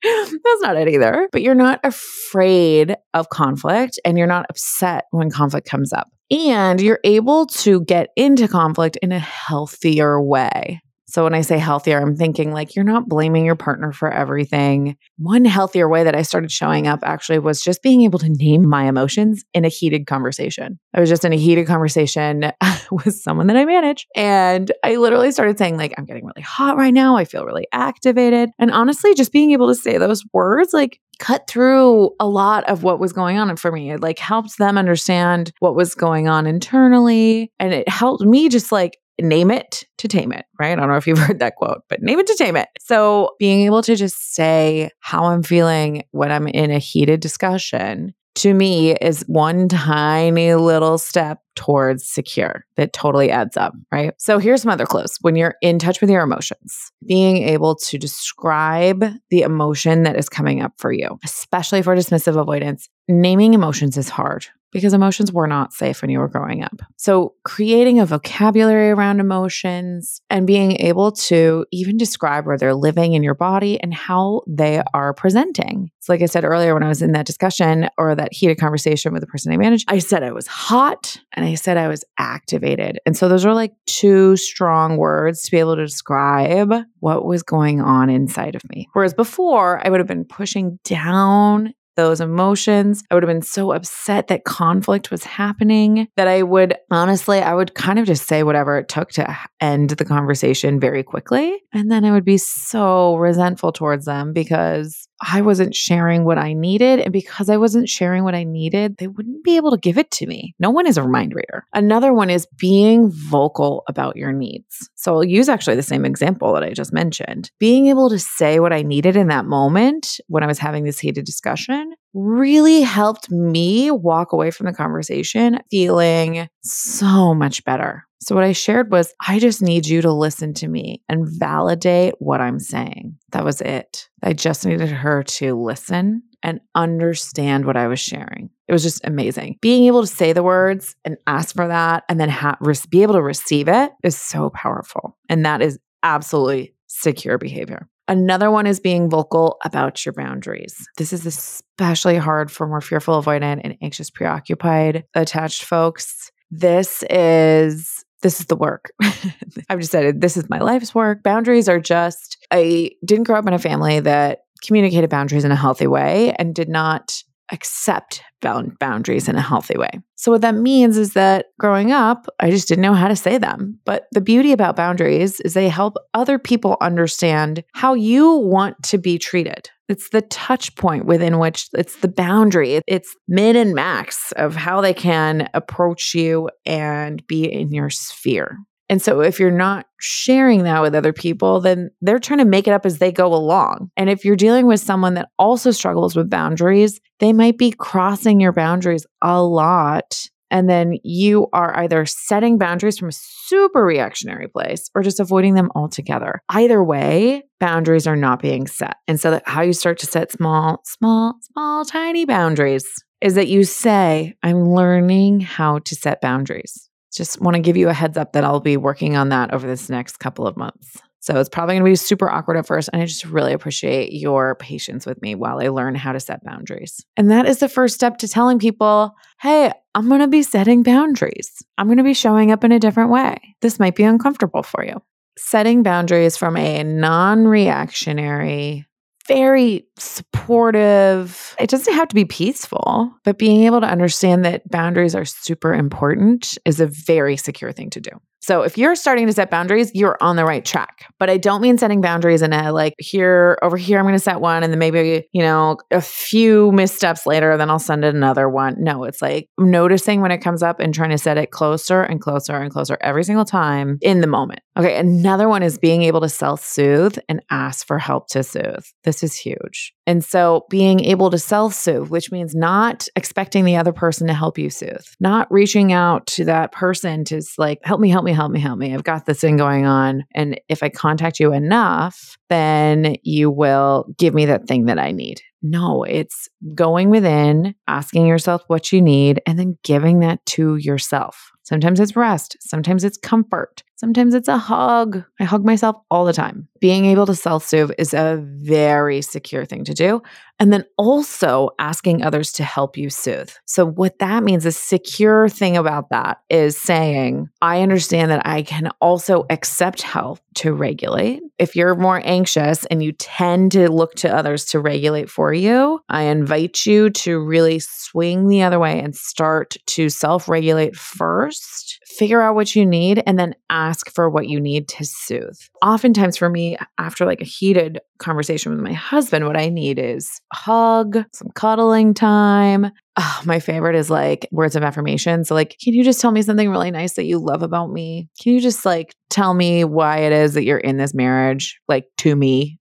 That's 0.03 0.61
not 0.61 0.77
it 0.77 0.89
either. 0.89 1.27
But 1.31 1.41
you're 1.41 1.55
not 1.55 1.79
afraid 1.83 2.95
of 3.13 3.29
conflict 3.29 3.99
and 4.05 4.17
you're 4.17 4.27
not 4.27 4.45
upset 4.49 5.05
when 5.11 5.31
conflict 5.31 5.67
comes 5.67 5.91
up. 5.91 6.07
And 6.29 6.79
you're 6.81 6.99
able 7.03 7.45
to 7.47 7.81
get 7.85 8.09
into 8.15 8.47
conflict 8.47 8.97
in 9.01 9.11
a 9.11 9.19
healthier 9.19 10.21
way. 10.21 10.81
So 11.17 11.23
when 11.23 11.33
I 11.33 11.41
say 11.41 11.57
healthier, 11.57 11.99
I'm 11.99 12.15
thinking 12.15 12.51
like 12.51 12.75
you're 12.75 12.85
not 12.85 13.09
blaming 13.09 13.43
your 13.43 13.55
partner 13.55 13.91
for 13.91 14.13
everything. 14.13 14.97
One 15.17 15.45
healthier 15.45 15.89
way 15.89 16.03
that 16.03 16.13
I 16.13 16.21
started 16.21 16.51
showing 16.51 16.85
up 16.85 16.99
actually 17.01 17.39
was 17.39 17.59
just 17.59 17.81
being 17.81 18.03
able 18.03 18.19
to 18.19 18.29
name 18.29 18.69
my 18.69 18.87
emotions 18.87 19.43
in 19.51 19.65
a 19.65 19.67
heated 19.67 20.05
conversation. 20.05 20.77
I 20.93 20.99
was 20.99 21.09
just 21.09 21.25
in 21.25 21.33
a 21.33 21.35
heated 21.35 21.65
conversation 21.65 22.51
with 22.91 23.15
someone 23.15 23.47
that 23.47 23.57
I 23.57 23.65
manage 23.65 24.05
and 24.15 24.71
I 24.83 24.97
literally 24.97 25.31
started 25.31 25.57
saying 25.57 25.75
like 25.75 25.95
I'm 25.97 26.05
getting 26.05 26.23
really 26.23 26.43
hot 26.43 26.77
right 26.77 26.93
now. 26.93 27.17
I 27.17 27.25
feel 27.25 27.45
really 27.45 27.65
activated. 27.71 28.51
And 28.59 28.69
honestly, 28.69 29.15
just 29.15 29.31
being 29.31 29.53
able 29.53 29.69
to 29.69 29.75
say 29.75 29.97
those 29.97 30.23
words 30.33 30.71
like 30.71 30.99
cut 31.17 31.47
through 31.47 32.11
a 32.19 32.27
lot 32.27 32.63
of 32.69 32.83
what 32.83 32.99
was 32.99 33.11
going 33.11 33.39
on 33.39 33.57
for 33.57 33.71
me. 33.71 33.89
It 33.89 34.01
like 34.01 34.19
helped 34.19 34.59
them 34.59 34.77
understand 34.77 35.51
what 35.61 35.75
was 35.75 35.95
going 35.95 36.27
on 36.27 36.45
internally 36.45 37.51
and 37.59 37.73
it 37.73 37.89
helped 37.89 38.21
me 38.21 38.49
just 38.49 38.71
like 38.71 38.99
name 39.19 39.51
it 39.51 39.83
to 39.97 40.07
tame 40.07 40.31
it, 40.31 40.45
right? 40.59 40.71
I 40.71 40.75
don't 40.75 40.89
know 40.89 40.97
if 40.97 41.07
you've 41.07 41.17
heard 41.17 41.39
that 41.39 41.55
quote, 41.55 41.83
but 41.89 42.01
name 42.01 42.19
it 42.19 42.27
to 42.27 42.35
tame 42.35 42.55
it. 42.55 42.69
So 42.79 43.31
being 43.39 43.65
able 43.65 43.81
to 43.83 43.95
just 43.95 44.33
say 44.35 44.91
how 44.99 45.25
I'm 45.25 45.43
feeling 45.43 46.03
when 46.11 46.31
I'm 46.31 46.47
in 46.47 46.71
a 46.71 46.79
heated 46.79 47.19
discussion 47.19 48.13
to 48.37 48.53
me 48.53 48.91
is 48.91 49.23
one 49.27 49.67
tiny 49.67 50.53
little 50.53 50.99
step 50.99 51.39
towards 51.55 52.07
secure 52.07 52.65
that 52.75 52.93
totally 52.93 53.31
adds 53.31 53.57
up, 53.57 53.73
right? 53.91 54.13
So 54.19 54.37
here's 54.37 54.61
some 54.61 54.69
other 54.69 54.85
clues. 54.85 55.17
When 55.21 55.35
you're 55.35 55.55
in 55.63 55.79
touch 55.79 56.01
with 56.01 56.09
your 56.11 56.21
emotions, 56.21 56.91
being 57.07 57.37
able 57.37 57.75
to 57.75 57.97
describe 57.97 59.03
the 59.31 59.41
emotion 59.41 60.03
that 60.03 60.15
is 60.15 60.29
coming 60.29 60.61
up 60.61 60.73
for 60.77 60.91
you, 60.91 61.17
especially 61.23 61.81
for 61.81 61.95
dismissive 61.95 62.39
avoidance, 62.39 62.89
naming 63.07 63.55
emotions 63.55 63.97
is 63.97 64.07
hard 64.07 64.45
because 64.77 64.93
emotions 64.93 65.33
were 65.33 65.47
not 65.47 65.73
safe 65.73 66.03
when 66.03 66.11
you 66.11 66.19
were 66.19 66.27
growing 66.27 66.63
up. 66.63 66.81
So, 66.97 67.33
creating 67.43 67.99
a 67.99 68.05
vocabulary 68.05 68.91
around 68.91 69.19
emotions 69.19 70.21
and 70.29 70.45
being 70.45 70.73
able 70.79 71.11
to 71.13 71.65
even 71.71 71.97
describe 71.97 72.45
where 72.45 72.59
they're 72.59 72.75
living 72.75 73.13
in 73.13 73.23
your 73.23 73.33
body 73.33 73.81
and 73.81 73.91
how 73.91 74.41
they 74.45 74.83
are 74.93 75.15
presenting. 75.15 75.89
So, 75.99 76.13
like 76.13 76.21
I 76.21 76.27
said 76.27 76.45
earlier, 76.45 76.75
when 76.75 76.83
I 76.83 76.89
was 76.89 77.01
in 77.01 77.13
that 77.13 77.25
discussion 77.25 77.89
or 77.97 78.13
that 78.13 78.33
heated 78.33 78.59
conversation 78.59 79.13
with 79.13 79.21
the 79.21 79.27
person 79.27 79.51
I 79.51 79.57
managed, 79.57 79.91
I 79.91 79.97
said 79.97 80.21
I 80.21 80.31
was 80.31 80.45
hot 80.45 81.19
and 81.33 81.43
I 81.43 81.55
said 81.55 81.77
I 81.77 81.87
was 81.87 82.05
activated. 82.19 82.99
And 83.07 83.17
so, 83.17 83.27
those 83.27 83.45
are 83.45 83.55
like 83.55 83.73
two 83.87 84.37
strong 84.37 84.97
words 84.97 85.41
to 85.41 85.51
be 85.51 85.57
able 85.57 85.75
to 85.75 85.85
describe 85.85 86.71
what 86.99 87.25
was 87.25 87.41
going 87.41 87.81
on 87.81 88.11
inside 88.11 88.53
of 88.53 88.61
me. 88.69 88.87
Whereas 88.93 89.15
before, 89.15 89.81
I 89.83 89.89
would 89.89 89.99
have 89.99 90.07
been 90.07 90.23
pushing 90.23 90.77
down 90.83 91.73
those 91.97 92.21
emotions. 92.21 93.03
I 93.11 93.15
would 93.15 93.23
have 93.23 93.29
been 93.29 93.41
so 93.41 93.73
upset 93.73 94.27
that 94.27 94.45
conflict 94.45 95.11
was 95.11 95.25
happening 95.25 96.07
that 96.15 96.29
I 96.29 96.43
would 96.43 96.75
honestly, 96.89 97.39
I 97.39 97.53
would 97.53 97.75
kind 97.75 97.99
of 97.99 98.05
just 98.05 98.27
say 98.27 98.43
whatever 98.43 98.77
it 98.77 98.87
took 98.87 99.09
to 99.11 99.37
end 99.59 99.89
the 99.89 100.05
conversation 100.05 100.79
very 100.79 101.03
quickly. 101.03 101.61
And 101.73 101.91
then 101.91 102.05
I 102.05 102.11
would 102.11 102.23
be 102.23 102.37
so 102.37 103.17
resentful 103.17 103.73
towards 103.73 104.05
them 104.05 104.31
because 104.31 105.06
I 105.21 105.41
wasn't 105.41 105.75
sharing 105.75 106.25
what 106.25 106.37
I 106.37 106.53
needed. 106.53 106.99
And 106.99 107.11
because 107.11 107.49
I 107.49 107.57
wasn't 107.57 107.89
sharing 107.89 108.23
what 108.23 108.35
I 108.35 108.43
needed, 108.43 108.97
they 108.97 109.07
wouldn't 109.07 109.43
be 109.43 109.55
able 109.55 109.71
to 109.71 109.77
give 109.77 109.97
it 109.97 110.11
to 110.11 110.27
me. 110.27 110.55
No 110.59 110.69
one 110.69 110.85
is 110.85 110.97
a 110.97 111.07
mind 111.07 111.33
reader. 111.33 111.65
Another 111.73 112.13
one 112.13 112.29
is 112.29 112.47
being 112.57 113.09
vocal 113.09 113.83
about 113.87 114.15
your 114.15 114.31
needs. 114.31 114.89
So 114.95 115.15
I'll 115.15 115.23
use 115.23 115.49
actually 115.49 115.75
the 115.75 115.83
same 115.83 116.05
example 116.05 116.53
that 116.53 116.63
I 116.63 116.73
just 116.73 116.93
mentioned. 116.93 117.51
Being 117.59 117.87
able 117.87 118.09
to 118.09 118.19
say 118.19 118.59
what 118.59 118.73
I 118.73 118.83
needed 118.83 119.15
in 119.15 119.27
that 119.27 119.45
moment 119.45 120.19
when 120.27 120.43
I 120.43 120.47
was 120.47 120.59
having 120.59 120.83
this 120.83 120.99
heated 120.99 121.25
discussion 121.25 121.93
really 122.13 122.81
helped 122.81 123.29
me 123.29 123.91
walk 123.91 124.33
away 124.33 124.51
from 124.51 124.65
the 124.65 124.73
conversation 124.73 125.59
feeling 125.69 126.49
so 126.61 127.33
much 127.33 127.63
better. 127.63 128.06
So, 128.19 128.35
what 128.35 128.43
I 128.43 128.51
shared 128.51 128.91
was, 128.91 129.13
I 129.25 129.39
just 129.39 129.61
need 129.61 129.85
you 129.85 130.01
to 130.01 130.11
listen 130.11 130.53
to 130.55 130.67
me 130.67 131.03
and 131.07 131.27
validate 131.27 132.15
what 132.19 132.41
I'm 132.41 132.59
saying. 132.59 133.17
That 133.31 133.45
was 133.45 133.61
it. 133.61 134.09
I 134.23 134.33
just 134.33 134.65
needed 134.65 134.89
her 134.89 135.23
to 135.23 135.55
listen 135.55 136.23
and 136.43 136.59
understand 136.75 137.65
what 137.65 137.77
I 137.77 137.87
was 137.87 137.99
sharing. 137.99 138.49
It 138.67 138.73
was 138.73 138.83
just 138.83 139.05
amazing. 139.05 139.57
Being 139.61 139.85
able 139.85 140.01
to 140.01 140.07
say 140.07 140.33
the 140.33 140.43
words 140.43 140.95
and 141.05 141.17
ask 141.25 141.55
for 141.55 141.67
that 141.67 142.03
and 142.09 142.19
then 142.19 142.29
ha- 142.29 142.57
be 142.89 143.01
able 143.01 143.15
to 143.15 143.21
receive 143.21 143.67
it 143.67 143.91
is 144.03 144.17
so 144.17 144.49
powerful. 144.49 145.17
And 145.29 145.45
that 145.45 145.61
is 145.61 145.79
absolutely 146.03 146.73
secure 146.87 147.37
behavior. 147.37 147.87
Another 148.07 148.49
one 148.49 148.67
is 148.67 148.79
being 148.79 149.09
vocal 149.09 149.57
about 149.65 150.05
your 150.05 150.13
boundaries. 150.13 150.87
This 150.97 151.11
is 151.11 151.25
especially 151.25 152.15
hard 152.15 152.49
for 152.49 152.65
more 152.65 152.79
fearful, 152.79 153.21
avoidant, 153.21 153.61
and 153.63 153.77
anxious, 153.81 154.09
preoccupied, 154.09 155.03
attached 155.13 155.65
folks. 155.65 156.31
This 156.49 157.03
is 157.09 157.96
this 158.21 158.39
is 158.39 158.47
the 158.47 158.55
work. 158.55 158.91
I've 159.69 159.79
decided 159.79 160.21
this 160.21 160.37
is 160.37 160.49
my 160.49 160.59
life's 160.59 160.95
work. 160.95 161.23
Boundaries 161.23 161.69
are 161.69 161.79
just, 161.79 162.37
I 162.51 162.91
didn't 163.05 163.25
grow 163.25 163.37
up 163.37 163.47
in 163.47 163.53
a 163.53 163.59
family 163.59 163.99
that 163.99 164.39
communicated 164.63 165.09
boundaries 165.09 165.45
in 165.45 165.51
a 165.51 165.55
healthy 165.55 165.87
way 165.87 166.33
and 166.39 166.55
did 166.55 166.69
not 166.69 167.23
accept 167.51 168.21
bound 168.41 168.77
boundaries 168.79 169.27
in 169.27 169.35
a 169.35 169.41
healthy 169.41 169.77
way. 169.77 169.89
So 170.15 170.31
what 170.31 170.41
that 170.41 170.55
means 170.55 170.97
is 170.97 171.13
that 171.13 171.47
growing 171.59 171.91
up, 171.91 172.27
I 172.39 172.51
just 172.51 172.67
didn't 172.67 172.81
know 172.81 172.93
how 172.93 173.07
to 173.07 173.15
say 173.15 173.37
them. 173.37 173.79
But 173.85 174.07
the 174.11 174.21
beauty 174.21 174.51
about 174.51 174.75
boundaries 174.75 175.39
is 175.41 175.53
they 175.53 175.69
help 175.69 175.95
other 176.13 176.37
people 176.37 176.77
understand 176.81 177.63
how 177.73 177.93
you 177.93 178.31
want 178.31 178.81
to 178.83 178.97
be 178.97 179.17
treated. 179.17 179.69
It's 179.89 180.09
the 180.09 180.21
touch 180.23 180.75
point 180.75 181.05
within 181.05 181.39
which 181.39 181.69
it's 181.73 181.97
the 181.97 182.09
boundary. 182.09 182.81
It's 182.87 183.15
min 183.27 183.55
and 183.55 183.73
max 183.73 184.33
of 184.33 184.55
how 184.55 184.81
they 184.81 184.93
can 184.93 185.49
approach 185.53 186.13
you 186.13 186.49
and 186.65 187.25
be 187.27 187.45
in 187.45 187.71
your 187.71 187.89
sphere. 187.89 188.57
And 188.89 189.01
so 189.01 189.21
if 189.21 189.39
you're 189.39 189.51
not 189.51 189.85
sharing 189.99 190.63
that 190.63 190.81
with 190.81 190.95
other 190.95 191.13
people, 191.13 191.59
then 191.59 191.89
they're 192.01 192.19
trying 192.19 192.39
to 192.39 192.45
make 192.45 192.67
it 192.67 192.71
up 192.71 192.85
as 192.85 192.99
they 192.99 193.11
go 193.11 193.33
along. 193.33 193.91
And 193.97 194.09
if 194.09 194.23
you're 194.23 194.35
dealing 194.35 194.65
with 194.65 194.79
someone 194.79 195.15
that 195.15 195.29
also 195.37 195.71
struggles 195.71 196.15
with 196.15 196.29
boundaries, 196.29 196.99
they 197.19 197.33
might 197.33 197.57
be 197.57 197.71
crossing 197.71 198.39
your 198.39 198.53
boundaries 198.53 199.05
a 199.21 199.41
lot. 199.41 200.17
And 200.49 200.69
then 200.69 200.97
you 201.03 201.47
are 201.51 201.77
either 201.77 202.05
setting 202.05 202.57
boundaries 202.57 202.97
from 202.97 203.09
a 203.09 203.13
super 203.13 203.83
reactionary 203.83 204.47
place 204.47 204.89
or 204.95 205.03
just 205.03 205.19
avoiding 205.19 205.55
them 205.55 205.69
altogether. 205.75 206.41
Either 206.47 206.81
way, 206.81 207.43
boundaries 207.59 208.07
are 208.07 208.15
not 208.15 208.41
being 208.41 208.65
set. 208.65 208.95
And 209.09 209.19
so, 209.19 209.41
how 209.45 209.61
you 209.61 209.73
start 209.73 209.99
to 209.99 210.05
set 210.05 210.31
small, 210.31 210.81
small, 210.85 211.35
small, 211.51 211.83
tiny 211.83 212.23
boundaries 212.23 212.85
is 213.19 213.35
that 213.35 213.49
you 213.49 213.65
say, 213.65 214.35
I'm 214.41 214.69
learning 214.69 215.41
how 215.41 215.79
to 215.79 215.95
set 215.95 216.21
boundaries 216.21 216.86
just 217.13 217.41
want 217.41 217.55
to 217.55 217.61
give 217.61 217.77
you 217.77 217.89
a 217.89 217.93
heads 217.93 218.17
up 218.17 218.33
that 218.33 218.43
I'll 218.43 218.59
be 218.59 218.77
working 218.77 219.15
on 219.15 219.29
that 219.29 219.53
over 219.53 219.65
this 219.67 219.89
next 219.89 220.17
couple 220.17 220.45
of 220.45 220.57
months. 220.57 221.01
So 221.19 221.37
it's 221.39 221.49
probably 221.49 221.73
going 221.75 221.83
to 221.83 221.91
be 221.91 221.95
super 221.95 222.29
awkward 222.29 222.57
at 222.57 222.65
first. 222.65 222.89
And 222.93 223.01
I 223.01 223.05
just 223.05 223.25
really 223.25 223.51
appreciate 223.51 224.13
your 224.13 224.55
patience 224.55 225.05
with 225.05 225.21
me 225.21 225.35
while 225.35 225.59
I 225.59 225.67
learn 225.67 225.95
how 225.95 226.13
to 226.13 226.19
set 226.19 226.43
boundaries. 226.43 227.03
And 227.17 227.29
that 227.31 227.45
is 227.45 227.59
the 227.59 227.67
first 227.67 227.95
step 227.95 228.17
to 228.19 228.27
telling 228.27 228.59
people, 228.59 229.13
hey, 229.41 229.71
I'm 229.93 230.07
going 230.07 230.21
to 230.21 230.27
be 230.27 230.43
setting 230.43 230.83
boundaries. 230.83 231.51
I'm 231.77 231.87
going 231.87 231.97
to 231.97 232.03
be 232.03 232.13
showing 232.13 232.51
up 232.51 232.63
in 232.63 232.71
a 232.71 232.79
different 232.79 233.09
way. 233.09 233.37
This 233.61 233.79
might 233.79 233.95
be 233.95 234.03
uncomfortable 234.03 234.63
for 234.63 234.85
you. 234.85 235.01
Setting 235.37 235.83
boundaries 235.83 236.37
from 236.37 236.55
a 236.55 236.83
non 236.83 237.45
reactionary, 237.45 238.85
very 239.27 239.85
supportive. 239.97 241.55
It 241.59 241.69
doesn't 241.69 241.93
have 241.93 242.07
to 242.07 242.15
be 242.15 242.25
peaceful, 242.25 243.11
but 243.23 243.37
being 243.37 243.63
able 243.63 243.81
to 243.81 243.87
understand 243.87 244.45
that 244.45 244.69
boundaries 244.69 245.15
are 245.15 245.25
super 245.25 245.73
important 245.73 246.57
is 246.65 246.79
a 246.79 246.87
very 246.87 247.37
secure 247.37 247.71
thing 247.71 247.89
to 247.91 248.01
do. 248.01 248.11
So 248.47 248.61
if 248.61 248.77
you're 248.77 248.95
starting 248.95 249.27
to 249.27 249.33
set 249.33 249.51
boundaries, 249.51 249.91
you're 249.93 250.17
on 250.21 250.37
the 250.37 250.45
right 250.45 250.63
track. 250.63 251.05
But 251.19 251.29
I 251.29 251.35
don't 251.35 251.61
mean 251.61 251.77
setting 251.77 251.99
boundaries 251.99 252.41
in 252.41 252.53
a 252.53 252.71
like 252.71 252.93
here, 252.97 253.57
over 253.61 253.75
here, 253.75 253.99
I'm 253.99 254.05
going 254.05 254.15
to 254.15 254.19
set 254.19 254.39
one. 254.39 254.63
And 254.63 254.71
then 254.71 254.79
maybe, 254.79 255.27
you 255.33 255.41
know, 255.41 255.75
a 255.91 255.99
few 255.99 256.71
missteps 256.71 257.25
later, 257.25 257.57
then 257.57 257.69
I'll 257.69 257.77
send 257.77 258.05
it 258.05 258.15
another 258.15 258.47
one. 258.47 258.75
No, 258.79 259.03
it's 259.03 259.21
like 259.21 259.49
noticing 259.59 260.21
when 260.21 260.31
it 260.31 260.37
comes 260.37 260.63
up 260.63 260.79
and 260.79 260.93
trying 260.93 261.09
to 261.09 261.17
set 261.17 261.37
it 261.37 261.51
closer 261.51 262.01
and 262.01 262.21
closer 262.21 262.55
and 262.55 262.71
closer 262.71 262.97
every 263.01 263.25
single 263.25 263.43
time 263.43 263.97
in 264.01 264.21
the 264.21 264.27
moment. 264.27 264.61
Okay. 264.77 264.97
Another 264.97 265.49
one 265.49 265.61
is 265.61 265.77
being 265.77 266.03
able 266.03 266.21
to 266.21 266.29
self 266.29 266.63
soothe 266.63 267.17
and 267.27 267.41
ask 267.51 267.85
for 267.85 267.99
help 267.99 268.29
to 268.29 268.43
soothe. 268.43 268.85
This 269.03 269.23
is 269.23 269.35
huge. 269.35 269.93
And 270.07 270.23
so 270.23 270.65
being 270.69 271.01
able 271.01 271.29
to 271.29 271.37
self 271.37 271.73
soothe, 271.73 272.09
which 272.09 272.31
means 272.31 272.55
not 272.55 273.07
expecting 273.17 273.65
the 273.65 273.75
other 273.75 273.91
person 273.91 274.25
to 274.27 274.33
help 274.33 274.57
you 274.57 274.69
soothe, 274.69 275.05
not 275.19 275.51
reaching 275.51 275.91
out 275.91 276.25
to 276.27 276.45
that 276.45 276.71
person 276.71 277.25
to 277.25 277.41
like, 277.57 277.79
help 277.83 277.99
me, 277.99 278.09
help 278.09 278.23
me, 278.23 278.31
help 278.31 278.51
me, 278.51 278.61
help 278.61 278.79
me. 278.79 278.93
I've 278.93 279.03
got 279.03 279.25
this 279.25 279.41
thing 279.41 279.57
going 279.57 279.85
on. 279.85 280.23
And 280.33 280.59
if 280.69 280.81
I 280.81 280.87
contact 280.89 281.41
you 281.41 281.51
enough, 281.51 282.37
then 282.49 283.17
you 283.21 283.51
will 283.51 284.07
give 284.17 284.33
me 284.33 284.45
that 284.45 284.65
thing 284.65 284.85
that 284.85 284.97
I 284.97 285.11
need. 285.11 285.41
No, 285.61 286.03
it's 286.03 286.47
going 286.73 287.09
within, 287.09 287.75
asking 287.87 288.27
yourself 288.27 288.63
what 288.67 288.93
you 288.93 289.01
need, 289.01 289.41
and 289.45 289.59
then 289.59 289.77
giving 289.83 290.19
that 290.19 290.45
to 290.45 290.77
yourself. 290.77 291.51
Sometimes 291.63 291.99
it's 291.99 292.15
rest, 292.15 292.55
sometimes 292.61 293.03
it's 293.03 293.17
comfort, 293.17 293.83
sometimes 293.97 294.33
it's 294.33 294.47
a 294.47 294.57
hug. 294.57 295.23
I 295.39 295.43
hug 295.43 295.65
myself 295.65 295.97
all 296.09 296.23
the 296.23 296.33
time. 296.33 296.67
Being 296.79 297.05
able 297.05 297.25
to 297.25 297.35
self 297.35 297.65
soothe 297.65 297.91
is 297.97 298.13
a 298.13 298.41
very 298.41 299.21
secure 299.21 299.65
thing 299.65 299.83
to 299.83 299.93
do. 299.93 300.21
And 300.59 300.73
then 300.73 300.85
also 300.97 301.69
asking 301.77 302.23
others 302.23 302.51
to 302.53 302.63
help 302.63 302.97
you 302.97 303.09
soothe. 303.09 303.51
So, 303.65 303.85
what 303.85 304.19
that 304.19 304.43
means, 304.43 304.65
a 304.65 304.71
secure 304.71 305.49
thing 305.49 305.77
about 305.77 306.09
that 306.09 306.39
is 306.49 306.77
saying, 306.77 307.49
I 307.61 307.81
understand 307.81 308.31
that 308.31 308.45
I 308.45 308.63
can 308.63 308.89
also 309.01 309.45
accept 309.49 310.01
help 310.01 310.39
to 310.55 310.73
regulate. 310.73 311.41
If 311.59 311.75
you're 311.75 311.95
more 311.95 312.21
anxious 312.23 312.85
and 312.87 313.03
you 313.03 313.11
tend 313.11 313.71
to 313.73 313.91
look 313.91 314.15
to 314.15 314.35
others 314.35 314.65
to 314.65 314.79
regulate 314.79 315.29
for 315.29 315.53
you, 315.53 315.99
I 316.09 316.23
invite 316.23 316.85
you 316.85 317.09
to 317.11 317.39
really 317.39 317.79
swing 317.79 318.47
the 318.47 318.63
other 318.63 318.79
way 318.79 318.99
and 318.99 319.15
start 319.15 319.77
to 319.87 320.09
self 320.09 320.49
regulate 320.49 320.95
first, 320.95 321.99
figure 322.17 322.41
out 322.41 322.55
what 322.55 322.75
you 322.75 322.85
need, 322.85 323.21
and 323.25 323.37
then 323.37 323.55
ask 323.69 324.09
for 324.11 324.29
what 324.29 324.47
you 324.47 324.59
need 324.59 324.87
to 324.89 325.05
soothe. 325.05 325.59
Oftentimes, 325.81 326.37
for 326.37 326.49
me, 326.49 326.77
after 326.97 327.25
like 327.25 327.41
a 327.41 327.45
heated 327.45 327.99
conversation 328.19 328.71
with 328.71 328.81
my 328.81 328.93
husband, 328.93 329.45
what 329.45 329.57
I 329.57 329.69
need 329.69 329.99
is 329.99 330.41
hug, 330.53 331.23
some 331.33 331.49
cuddling 331.55 332.13
time. 332.13 332.91
Oh, 333.17 333.41
my 333.45 333.59
favorite 333.59 333.95
is 333.95 334.09
like 334.09 334.47
words 334.51 334.75
of 334.75 334.83
affirmation. 334.83 335.43
So, 335.43 335.55
like, 335.55 335.77
can 335.81 335.93
you 335.93 336.03
just 336.03 336.21
tell 336.21 336.31
me 336.31 336.41
something 336.41 336.69
really 336.69 336.91
nice 336.91 337.13
that 337.13 337.25
you 337.25 337.39
love 337.39 337.63
about 337.63 337.91
me? 337.91 338.29
Can 338.41 338.53
you 338.53 338.61
just 338.61 338.85
like 338.85 339.15
tell 339.29 339.53
me 339.53 339.83
why 339.83 340.19
it 340.19 340.31
is 340.31 340.53
that 340.53 340.63
you're 340.63 340.77
in 340.77 340.97
this 340.97 341.13
marriage, 341.13 341.79
like 341.87 342.05
to 342.17 342.35
me? 342.35 342.79